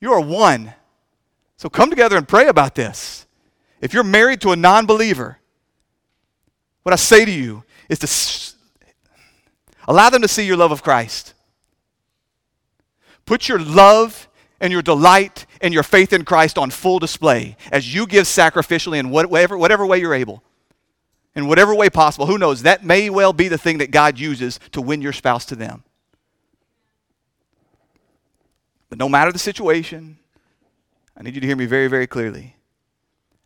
[0.00, 0.74] You are one.
[1.56, 3.26] So come together and pray about this.
[3.80, 5.38] If you're married to a non believer,
[6.82, 8.56] what I say to you is to
[9.86, 11.34] allow them to see your love of Christ.
[13.24, 14.28] Put your love
[14.60, 18.98] and your delight and your faith in Christ on full display as you give sacrificially
[18.98, 20.42] in whatever, whatever way you're able.
[21.34, 22.26] In whatever way possible.
[22.26, 22.62] Who knows?
[22.62, 25.84] That may well be the thing that God uses to win your spouse to them.
[28.88, 30.18] But no matter the situation,
[31.16, 32.56] I need you to hear me very, very clearly.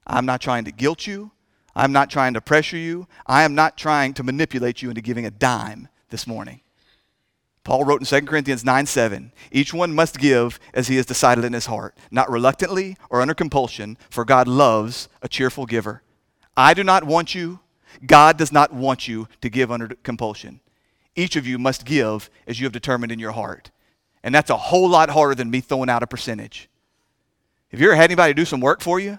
[0.07, 1.33] I'm not trying to guilt you.
[1.75, 3.07] I'm not trying to pressure you.
[3.27, 6.61] I am not trying to manipulate you into giving a dime this morning.
[7.65, 11.45] Paul wrote in 2 Corinthians 9 7, each one must give as he has decided
[11.45, 16.03] in his heart, not reluctantly or under compulsion, for God loves a cheerful giver.
[16.57, 17.61] I do not want you,
[18.05, 20.61] God does not want you to give under compulsion.
[21.15, 23.71] Each of you must give as you have determined in your heart.
[24.23, 26.69] And that's a whole lot harder than me throwing out a percentage.
[27.71, 29.19] Have you ever had anybody do some work for you?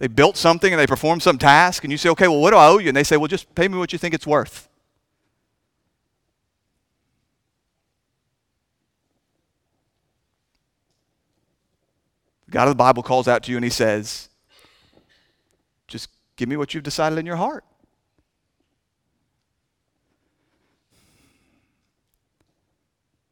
[0.00, 2.56] They built something and they performed some task, and you say, okay, well, what do
[2.56, 2.88] I owe you?
[2.88, 4.66] And they say, well, just pay me what you think it's worth.
[12.48, 14.30] God of the Bible calls out to you and he says,
[15.86, 17.62] just give me what you've decided in your heart.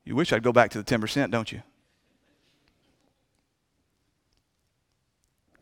[0.05, 1.63] You wish I'd go back to the 10%, don't you?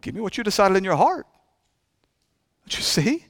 [0.06, 1.26] Give me what you decided in your heart.
[2.62, 3.24] Don't you see?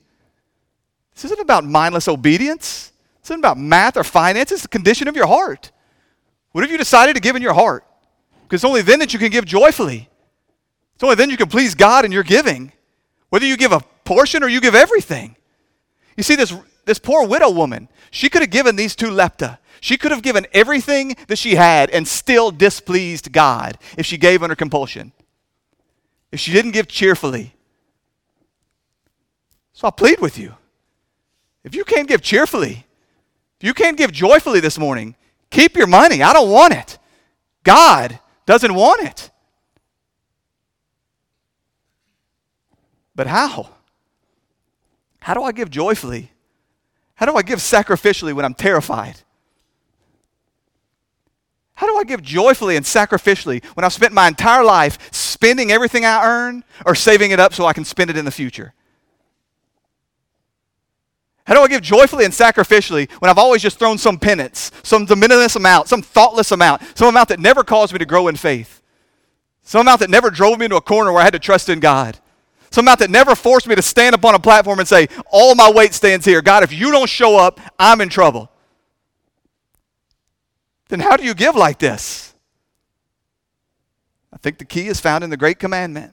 [1.14, 2.93] This isn't about mindless obedience.
[3.22, 4.53] This isn't about math or finance.
[4.53, 5.72] It's the condition of your heart.
[6.53, 7.87] What have you decided to give in your heart?
[8.43, 10.11] Because it's only then that you can give joyfully.
[10.97, 12.72] It's only then you can please God in your giving.
[13.31, 15.35] Whether you give a portion or you give everything.
[16.14, 16.55] You see, this,
[16.85, 19.57] this poor widow woman, she could have given these two lepta.
[19.81, 24.43] She could have given everything that she had and still displeased God if she gave
[24.43, 25.14] under compulsion
[26.33, 27.55] if she didn't give cheerfully.
[29.72, 30.55] So I plead with you.
[31.64, 32.87] If you can't give cheerfully,
[33.61, 35.16] if you can't give joyfully this morning,
[35.51, 36.22] keep your money.
[36.22, 36.99] I don't want it.
[37.62, 39.31] God doesn't want it.
[43.14, 43.70] But how?
[45.20, 46.31] How do I give joyfully?
[47.14, 49.22] How do I give sacrificially when I'm terrified?
[51.77, 56.05] How do I give joyfully and sacrificially when I've spent my entire life spending everything
[56.05, 58.72] I earn or saving it up so I can spend it in the future?
[61.47, 65.05] How do I give joyfully and sacrificially when I've always just thrown some penance, some
[65.05, 68.83] diminutive amount, some thoughtless amount, some amount that never caused me to grow in faith,
[69.62, 71.79] some amount that never drove me into a corner where I had to trust in
[71.79, 72.18] God,
[72.70, 75.55] Some amount that never forced me to stand up on a platform and say, All
[75.55, 76.43] my weight stands here.
[76.43, 78.51] God, if you don't show up, I'm in trouble.
[80.89, 82.34] Then how do you give like this?
[84.32, 86.12] I think the key is found in the great commandment.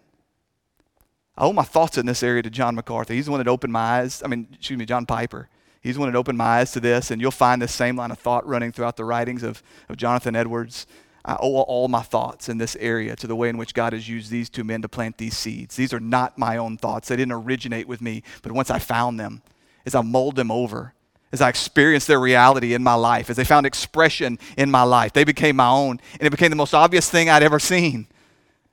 [1.38, 3.14] I owe my thoughts in this area to John MacArthur.
[3.14, 4.22] He's the one that opened my eyes.
[4.24, 5.50] I mean, excuse me, John Piper.
[5.82, 8.12] He's the one that opened my eyes to this, and you'll find this same line
[8.12, 10.88] of thought running throughout the writings of, of Jonathan Edwards.
[11.26, 14.08] I owe all my thoughts in this area to the way in which God has
[14.08, 15.76] used these two men to plant these seeds.
[15.76, 17.08] These are not my own thoughts.
[17.08, 19.42] They didn't originate with me, but once I found them,
[19.86, 20.94] as I mold them over,
[21.34, 25.14] as I experienced their reality in my life, as they found expression in my life,
[25.14, 28.06] they became my own, and it became the most obvious thing I'd ever seen.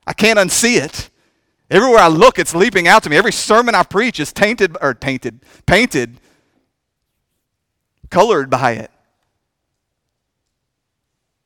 [0.06, 1.08] I can't unsee it.
[1.70, 3.16] Everywhere I look, it's leaping out to me.
[3.16, 6.18] Every sermon I preach is tainted or tainted, painted,
[8.10, 8.90] colored by it.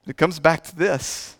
[0.07, 1.37] It comes back to this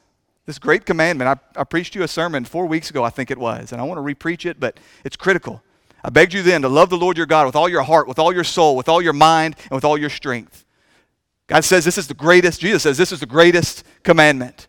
[0.47, 1.41] this great commandment.
[1.57, 3.85] I, I preached you a sermon four weeks ago, I think it was, and I
[3.85, 5.63] want to repreach it, but it's critical.
[6.05, 8.19] I begged you then to love the Lord your God with all your heart, with
[8.19, 10.67] all your soul, with all your mind, and with all your strength.
[11.47, 14.69] God says this is the greatest, Jesus says this is the greatest commandment.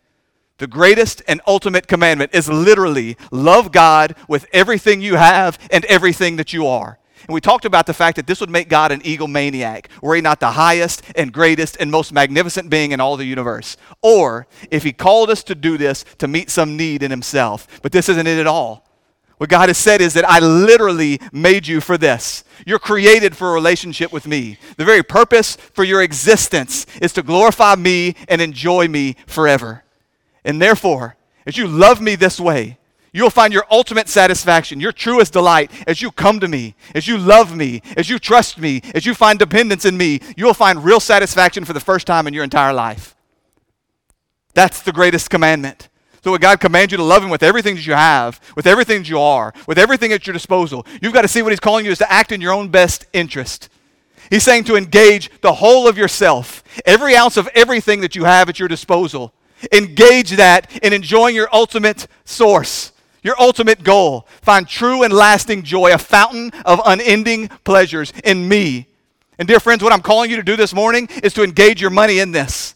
[0.58, 6.38] The greatest and ultimate commandment is literally love God with everything you have and everything
[6.38, 7.00] that you are.
[7.28, 10.22] And we talked about the fact that this would make God an egomaniac, were he
[10.22, 13.76] not the highest and greatest and most magnificent being in all the universe.
[14.02, 17.82] Or if he called us to do this to meet some need in himself.
[17.82, 18.85] But this isn't it at all.
[19.38, 22.44] What God has said is that I literally made you for this.
[22.66, 24.58] You're created for a relationship with me.
[24.78, 29.84] The very purpose for your existence is to glorify me and enjoy me forever.
[30.46, 32.78] And therefore, as you love me this way,
[33.16, 37.18] You'll find your ultimate satisfaction, your truest delight as you come to me, as you
[37.18, 40.20] love me, as you trust me, as you find dependence in me.
[40.36, 43.16] You'll find real satisfaction for the first time in your entire life.
[44.54, 45.88] That's the greatest commandment.
[46.26, 49.04] So, what God commands you to love Him with everything that you have, with everything
[49.04, 51.86] that you are, with everything at your disposal, you've got to see what He's calling
[51.86, 53.70] you is to act in your own best interest.
[54.32, 58.50] He's saying to engage the whole of yourself, every ounce of everything that you have
[58.50, 59.36] at your disposal.
[59.72, 64.28] Engage that in enjoying your ultimate source your ultimate goal.
[64.44, 68.88] Find true and lasting joy, a fountain of unending pleasures in me.
[69.40, 71.90] And, dear friends, what I'm calling you to do this morning is to engage your
[71.90, 72.75] money in this,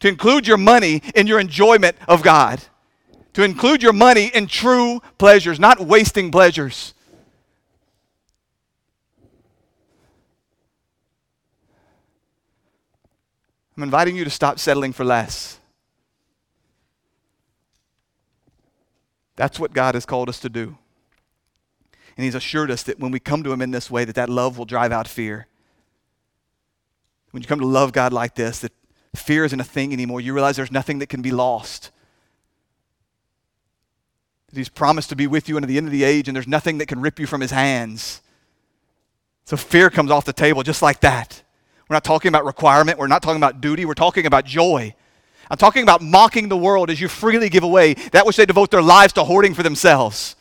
[0.00, 2.62] to include your money in your enjoyment of God,
[3.34, 6.94] to include your money in true pleasures, not wasting pleasures.
[13.76, 15.60] I'm inviting you to stop settling for less.
[19.36, 20.76] That's what God has called us to do.
[22.16, 24.28] And he's assured us that when we come to him in this way, that that
[24.28, 25.46] love will drive out fear.
[27.30, 28.72] When you come to love God like this, that
[29.18, 30.20] fear isn't a thing anymore.
[30.20, 31.90] You realize there's nothing that can be lost.
[34.52, 36.78] He's promised to be with you unto the end of the age, and there's nothing
[36.78, 38.22] that can rip you from his hands.
[39.44, 41.42] So fear comes off the table just like that.
[41.88, 42.98] We're not talking about requirement.
[42.98, 43.84] We're not talking about duty.
[43.84, 44.94] We're talking about joy.
[45.50, 48.70] I'm talking about mocking the world as you freely give away that which they devote
[48.70, 50.36] their lives to hoarding for themselves.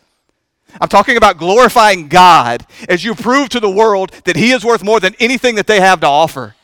[0.81, 4.83] I'm talking about glorifying God as you prove to the world that He is worth
[4.83, 6.55] more than anything that they have to offer.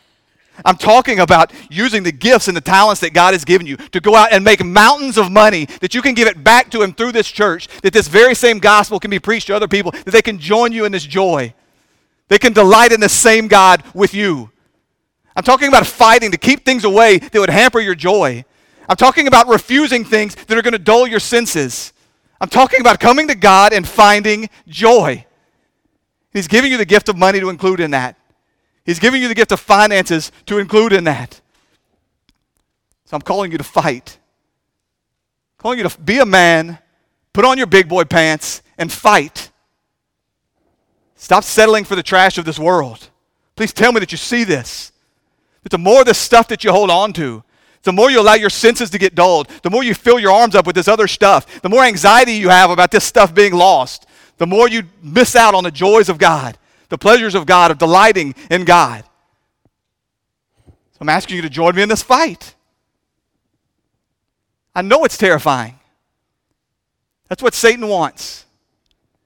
[0.64, 4.00] I'm talking about using the gifts and the talents that God has given you to
[4.00, 6.94] go out and make mountains of money that you can give it back to Him
[6.94, 10.12] through this church, that this very same gospel can be preached to other people, that
[10.12, 11.54] they can join you in this joy.
[12.28, 14.52] They can delight in the same God with you.
[15.36, 18.46] I'm talking about fighting to keep things away that would hamper your joy.
[18.88, 21.94] I'm talking about refusing things that are going to dull your senses.
[22.40, 25.26] I'm talking about coming to God and finding joy.
[26.32, 28.18] He's giving you the gift of money to include in that.
[28.86, 31.40] He's giving you the gift of finances to include in that.
[33.06, 34.18] So I'm calling you to fight.
[35.54, 36.80] I'm calling you to be a man,
[37.32, 39.52] put on your big boy pants, and fight.
[41.16, 43.10] Stop settling for the trash of this world.
[43.56, 44.92] Please tell me that you see this.
[45.64, 47.44] That the more the stuff that you hold on to,
[47.84, 50.56] the more you allow your senses to get dulled, the more you fill your arms
[50.56, 54.06] up with this other stuff, the more anxiety you have about this stuff being lost,
[54.38, 56.58] the more you miss out on the joys of God,
[56.90, 59.04] the pleasures of God, of delighting in God.
[60.66, 62.56] So I'm asking you to join me in this fight.
[64.76, 65.80] I know it's terrifying.
[67.30, 68.46] That's what Satan wants.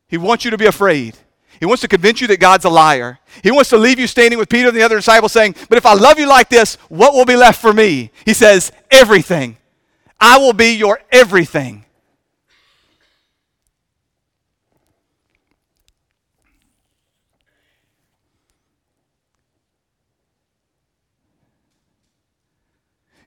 [0.07, 1.17] He wants you to be afraid.
[1.59, 3.19] He wants to convince you that God's a liar.
[3.43, 5.85] He wants to leave you standing with Peter and the other disciples saying, But if
[5.85, 8.11] I love you like this, what will be left for me?
[8.25, 9.57] He says, Everything.
[10.19, 11.85] I will be your everything.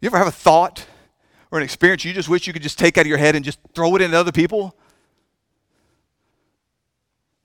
[0.01, 0.87] You ever have a thought
[1.51, 3.45] or an experience you just wish you could just take out of your head and
[3.45, 4.75] just throw it into other people?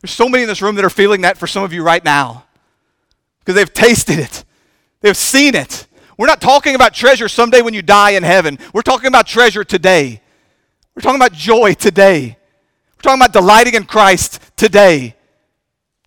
[0.01, 2.03] There's so many in this room that are feeling that for some of you right
[2.03, 2.45] now
[3.39, 4.43] because they've tasted it,
[5.01, 5.87] they've seen it.
[6.17, 8.57] We're not talking about treasure someday when you die in heaven.
[8.73, 10.21] We're talking about treasure today.
[10.95, 12.37] We're talking about joy today.
[12.95, 15.15] We're talking about delighting in Christ today.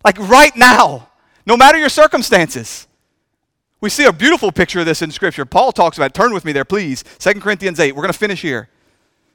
[0.03, 1.09] Like right now,
[1.45, 2.87] no matter your circumstances.
[3.81, 5.45] We see a beautiful picture of this in Scripture.
[5.45, 6.13] Paul talks about it.
[6.13, 7.03] Turn with me there, please.
[7.19, 7.95] 2 Corinthians 8.
[7.95, 8.69] We're going to finish here.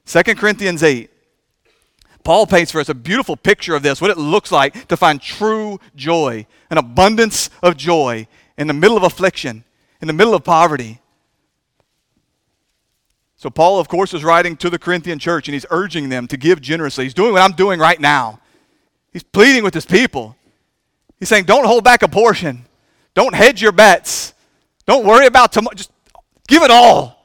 [0.05, 1.09] 2 Corinthians 8.
[2.23, 5.21] Paul paints for us a beautiful picture of this, what it looks like to find
[5.21, 8.27] true joy, an abundance of joy
[8.57, 9.63] in the middle of affliction,
[10.01, 11.01] in the middle of poverty.
[13.35, 16.37] So, Paul, of course, is writing to the Corinthian church and he's urging them to
[16.37, 17.03] give generously.
[17.03, 18.39] He's doing what I'm doing right now.
[19.13, 20.35] He's pleading with his people.
[21.19, 22.65] He's saying, don't hold back a portion,
[23.13, 24.33] don't hedge your bets,
[24.85, 25.75] don't worry about tomorrow.
[25.75, 25.91] Just
[26.47, 27.15] give it all.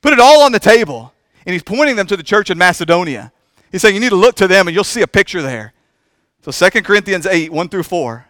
[0.00, 1.12] Put it all on the table.
[1.46, 3.32] And he's pointing them to the church in Macedonia.
[3.72, 5.72] He's saying, You need to look to them and you'll see a picture there.
[6.42, 8.26] So 2 Corinthians 8, 1 through 4.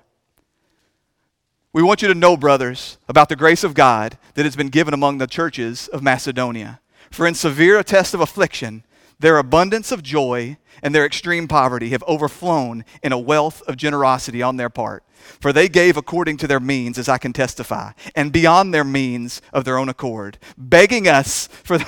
[1.73, 4.95] We want you to know, brothers, about the grace of God that has been given
[4.95, 6.81] among the churches of Macedonia.
[7.11, 8.85] For in severe a test of affliction,
[9.25, 14.43] their abundance of joy and their extreme poverty have overflown in a wealth of generosity
[14.43, 15.03] on their part.
[15.41, 19.41] For they gave according to their means, as I can testify, and beyond their means
[19.51, 21.87] of their own accord, begging us for the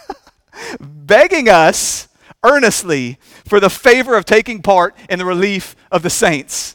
[0.80, 2.08] begging us
[2.42, 6.74] earnestly for the favor of taking part in the relief of the saints.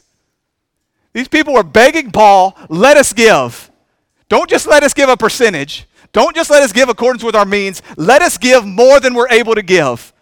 [1.12, 3.70] These people were begging Paul, let us give.
[4.30, 5.86] Don't just let us give a percentage.
[6.16, 7.82] Don't just let us give accordance with our means.
[7.98, 10.14] Let us give more than we're able to give.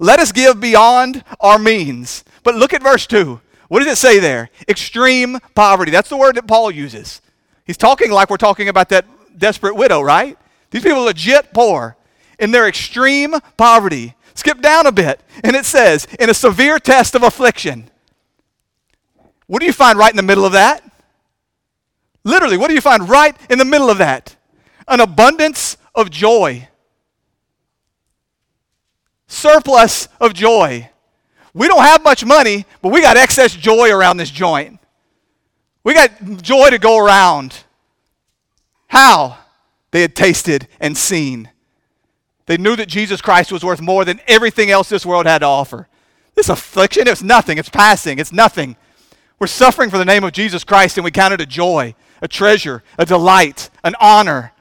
[0.00, 2.24] Let us give beyond our means.
[2.42, 3.42] But look at verse 2.
[3.68, 4.48] What does it say there?
[4.66, 5.90] Extreme poverty.
[5.90, 7.20] That's the word that Paul uses.
[7.66, 9.04] He's talking like we're talking about that
[9.36, 10.38] desperate widow, right?
[10.70, 11.98] These people are legit poor
[12.38, 14.14] in their extreme poverty.
[14.32, 17.90] Skip down a bit, and it says, in a severe test of affliction.
[19.46, 20.82] What do you find right in the middle of that?
[22.24, 24.36] Literally, what do you find right in the middle of that?
[24.86, 26.68] An abundance of joy,
[29.26, 30.90] surplus of joy.
[31.54, 34.80] We don't have much money, but we got excess joy around this joint.
[35.84, 37.64] We got joy to go around.
[38.88, 39.38] How?
[39.90, 41.50] They had tasted and seen
[42.46, 45.46] they knew that Jesus Christ was worth more than everything else this world had to
[45.46, 45.88] offer.
[46.34, 47.58] This affliction, it's nothing.
[47.58, 48.18] It's passing.
[48.18, 48.76] It's nothing.
[49.38, 52.28] We're suffering for the name of Jesus Christ, and we count it a joy, a
[52.28, 54.52] treasure, a delight, an honor.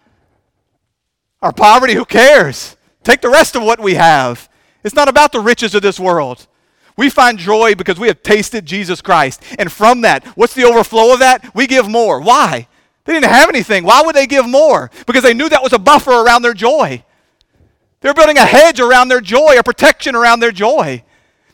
[1.43, 2.77] Our poverty, who cares?
[3.03, 4.49] Take the rest of what we have.
[4.81, 6.47] It's not about the riches of this world.
[6.95, 9.43] We find joy because we have tasted Jesus Christ.
[9.59, 11.53] And from that, what's the overflow of that?
[11.53, 12.21] We give more.
[12.21, 12.69] Why?
[13.03, 13.83] They didn't have anything.
[13.83, 14.89] Why would they give more?
[15.05, 17.03] Because they knew that was a buffer around their joy.
[17.99, 21.03] They're building a hedge around their joy, a protection around their joy.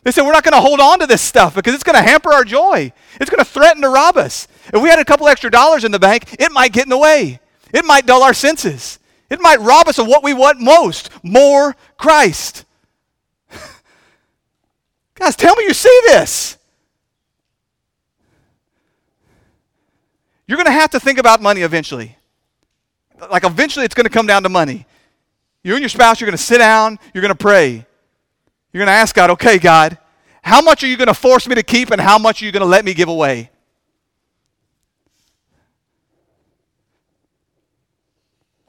[0.04, 2.08] They said, We're not going to hold on to this stuff because it's going to
[2.08, 2.92] hamper our joy.
[3.20, 4.46] It's going to threaten to rob us.
[4.72, 6.98] If we had a couple extra dollars in the bank, it might get in the
[6.98, 7.40] way.
[7.72, 8.99] It might dull our senses.
[9.30, 12.64] It might rob us of what we want most more Christ.
[15.14, 16.58] Guys, tell me you see this.
[20.48, 22.16] You're going to have to think about money eventually.
[23.30, 24.84] Like, eventually, it's going to come down to money.
[25.62, 27.86] You and your spouse, you're going to sit down, you're going to pray.
[28.72, 29.96] You're going to ask God, okay, God,
[30.42, 32.52] how much are you going to force me to keep and how much are you
[32.52, 33.50] going to let me give away?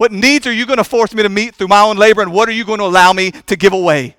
[0.01, 2.33] What needs are you going to force me to meet through my own labor and
[2.33, 4.15] what are you going to allow me to give away?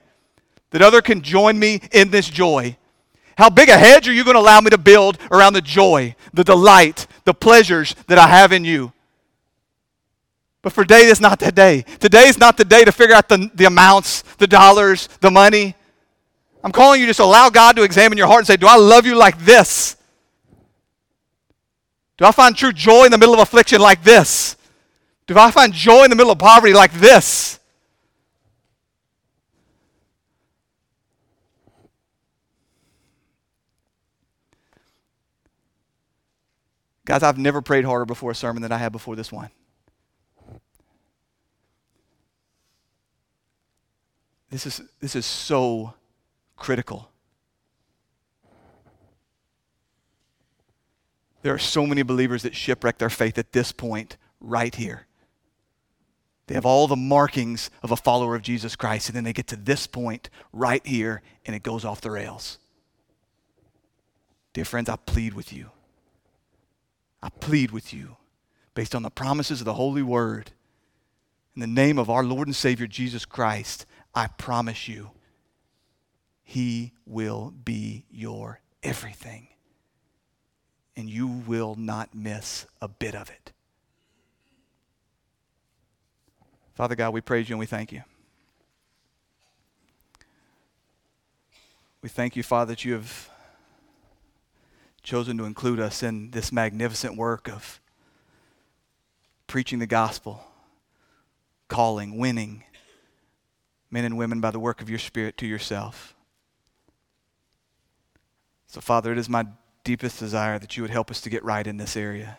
[0.70, 2.76] That other can join me in this joy.
[3.36, 6.14] How big a hedge are you going to allow me to build around the joy,
[6.32, 8.92] the delight, the pleasures that I have in you?
[10.62, 11.82] But for today, it's not that day.
[11.98, 15.74] Today is not the day to figure out the, the amounts, the dollars, the money.
[16.62, 19.04] I'm calling you just allow God to examine your heart and say, Do I love
[19.04, 19.96] you like this?
[22.18, 24.56] Do I find true joy in the middle of affliction like this?
[25.26, 27.58] Do I find joy in the middle of poverty like this?
[37.04, 39.50] Guys, I've never prayed harder before a sermon than I have before this one.
[44.50, 45.94] This is, this is so
[46.56, 47.08] critical.
[51.42, 55.06] There are so many believers that shipwreck their faith at this point, right here.
[56.52, 59.46] They have all the markings of a follower of Jesus Christ, and then they get
[59.46, 62.58] to this point right here, and it goes off the rails.
[64.52, 65.70] Dear friends, I plead with you.
[67.22, 68.18] I plead with you,
[68.74, 70.50] based on the promises of the Holy Word,
[71.56, 75.12] in the name of our Lord and Savior Jesus Christ, I promise you,
[76.42, 79.48] He will be your everything,
[80.98, 83.52] and you will not miss a bit of it.
[86.74, 88.02] Father God, we praise you and we thank you.
[92.00, 93.30] We thank you, Father, that you have
[95.02, 97.80] chosen to include us in this magnificent work of
[99.46, 100.44] preaching the gospel,
[101.68, 102.64] calling, winning
[103.90, 106.14] men and women by the work of your Spirit to yourself.
[108.66, 109.46] So, Father, it is my
[109.84, 112.38] deepest desire that you would help us to get right in this area.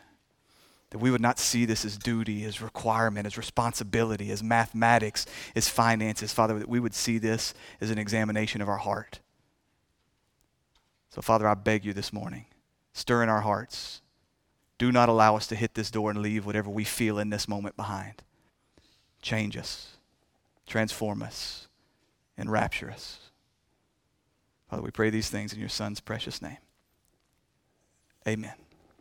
[0.93, 5.25] That we would not see this as duty, as requirement, as responsibility, as mathematics,
[5.55, 6.31] as finances.
[6.31, 9.19] Father, that we would see this as an examination of our heart.
[11.09, 12.45] So, Father, I beg you this morning,
[12.93, 14.01] stir in our hearts.
[14.77, 17.47] Do not allow us to hit this door and leave whatever we feel in this
[17.47, 18.21] moment behind.
[19.19, 19.97] Change us,
[20.67, 21.67] transform us,
[22.37, 23.31] and rapture us.
[24.69, 26.57] Father, we pray these things in your Son's precious name.
[28.27, 28.53] Amen.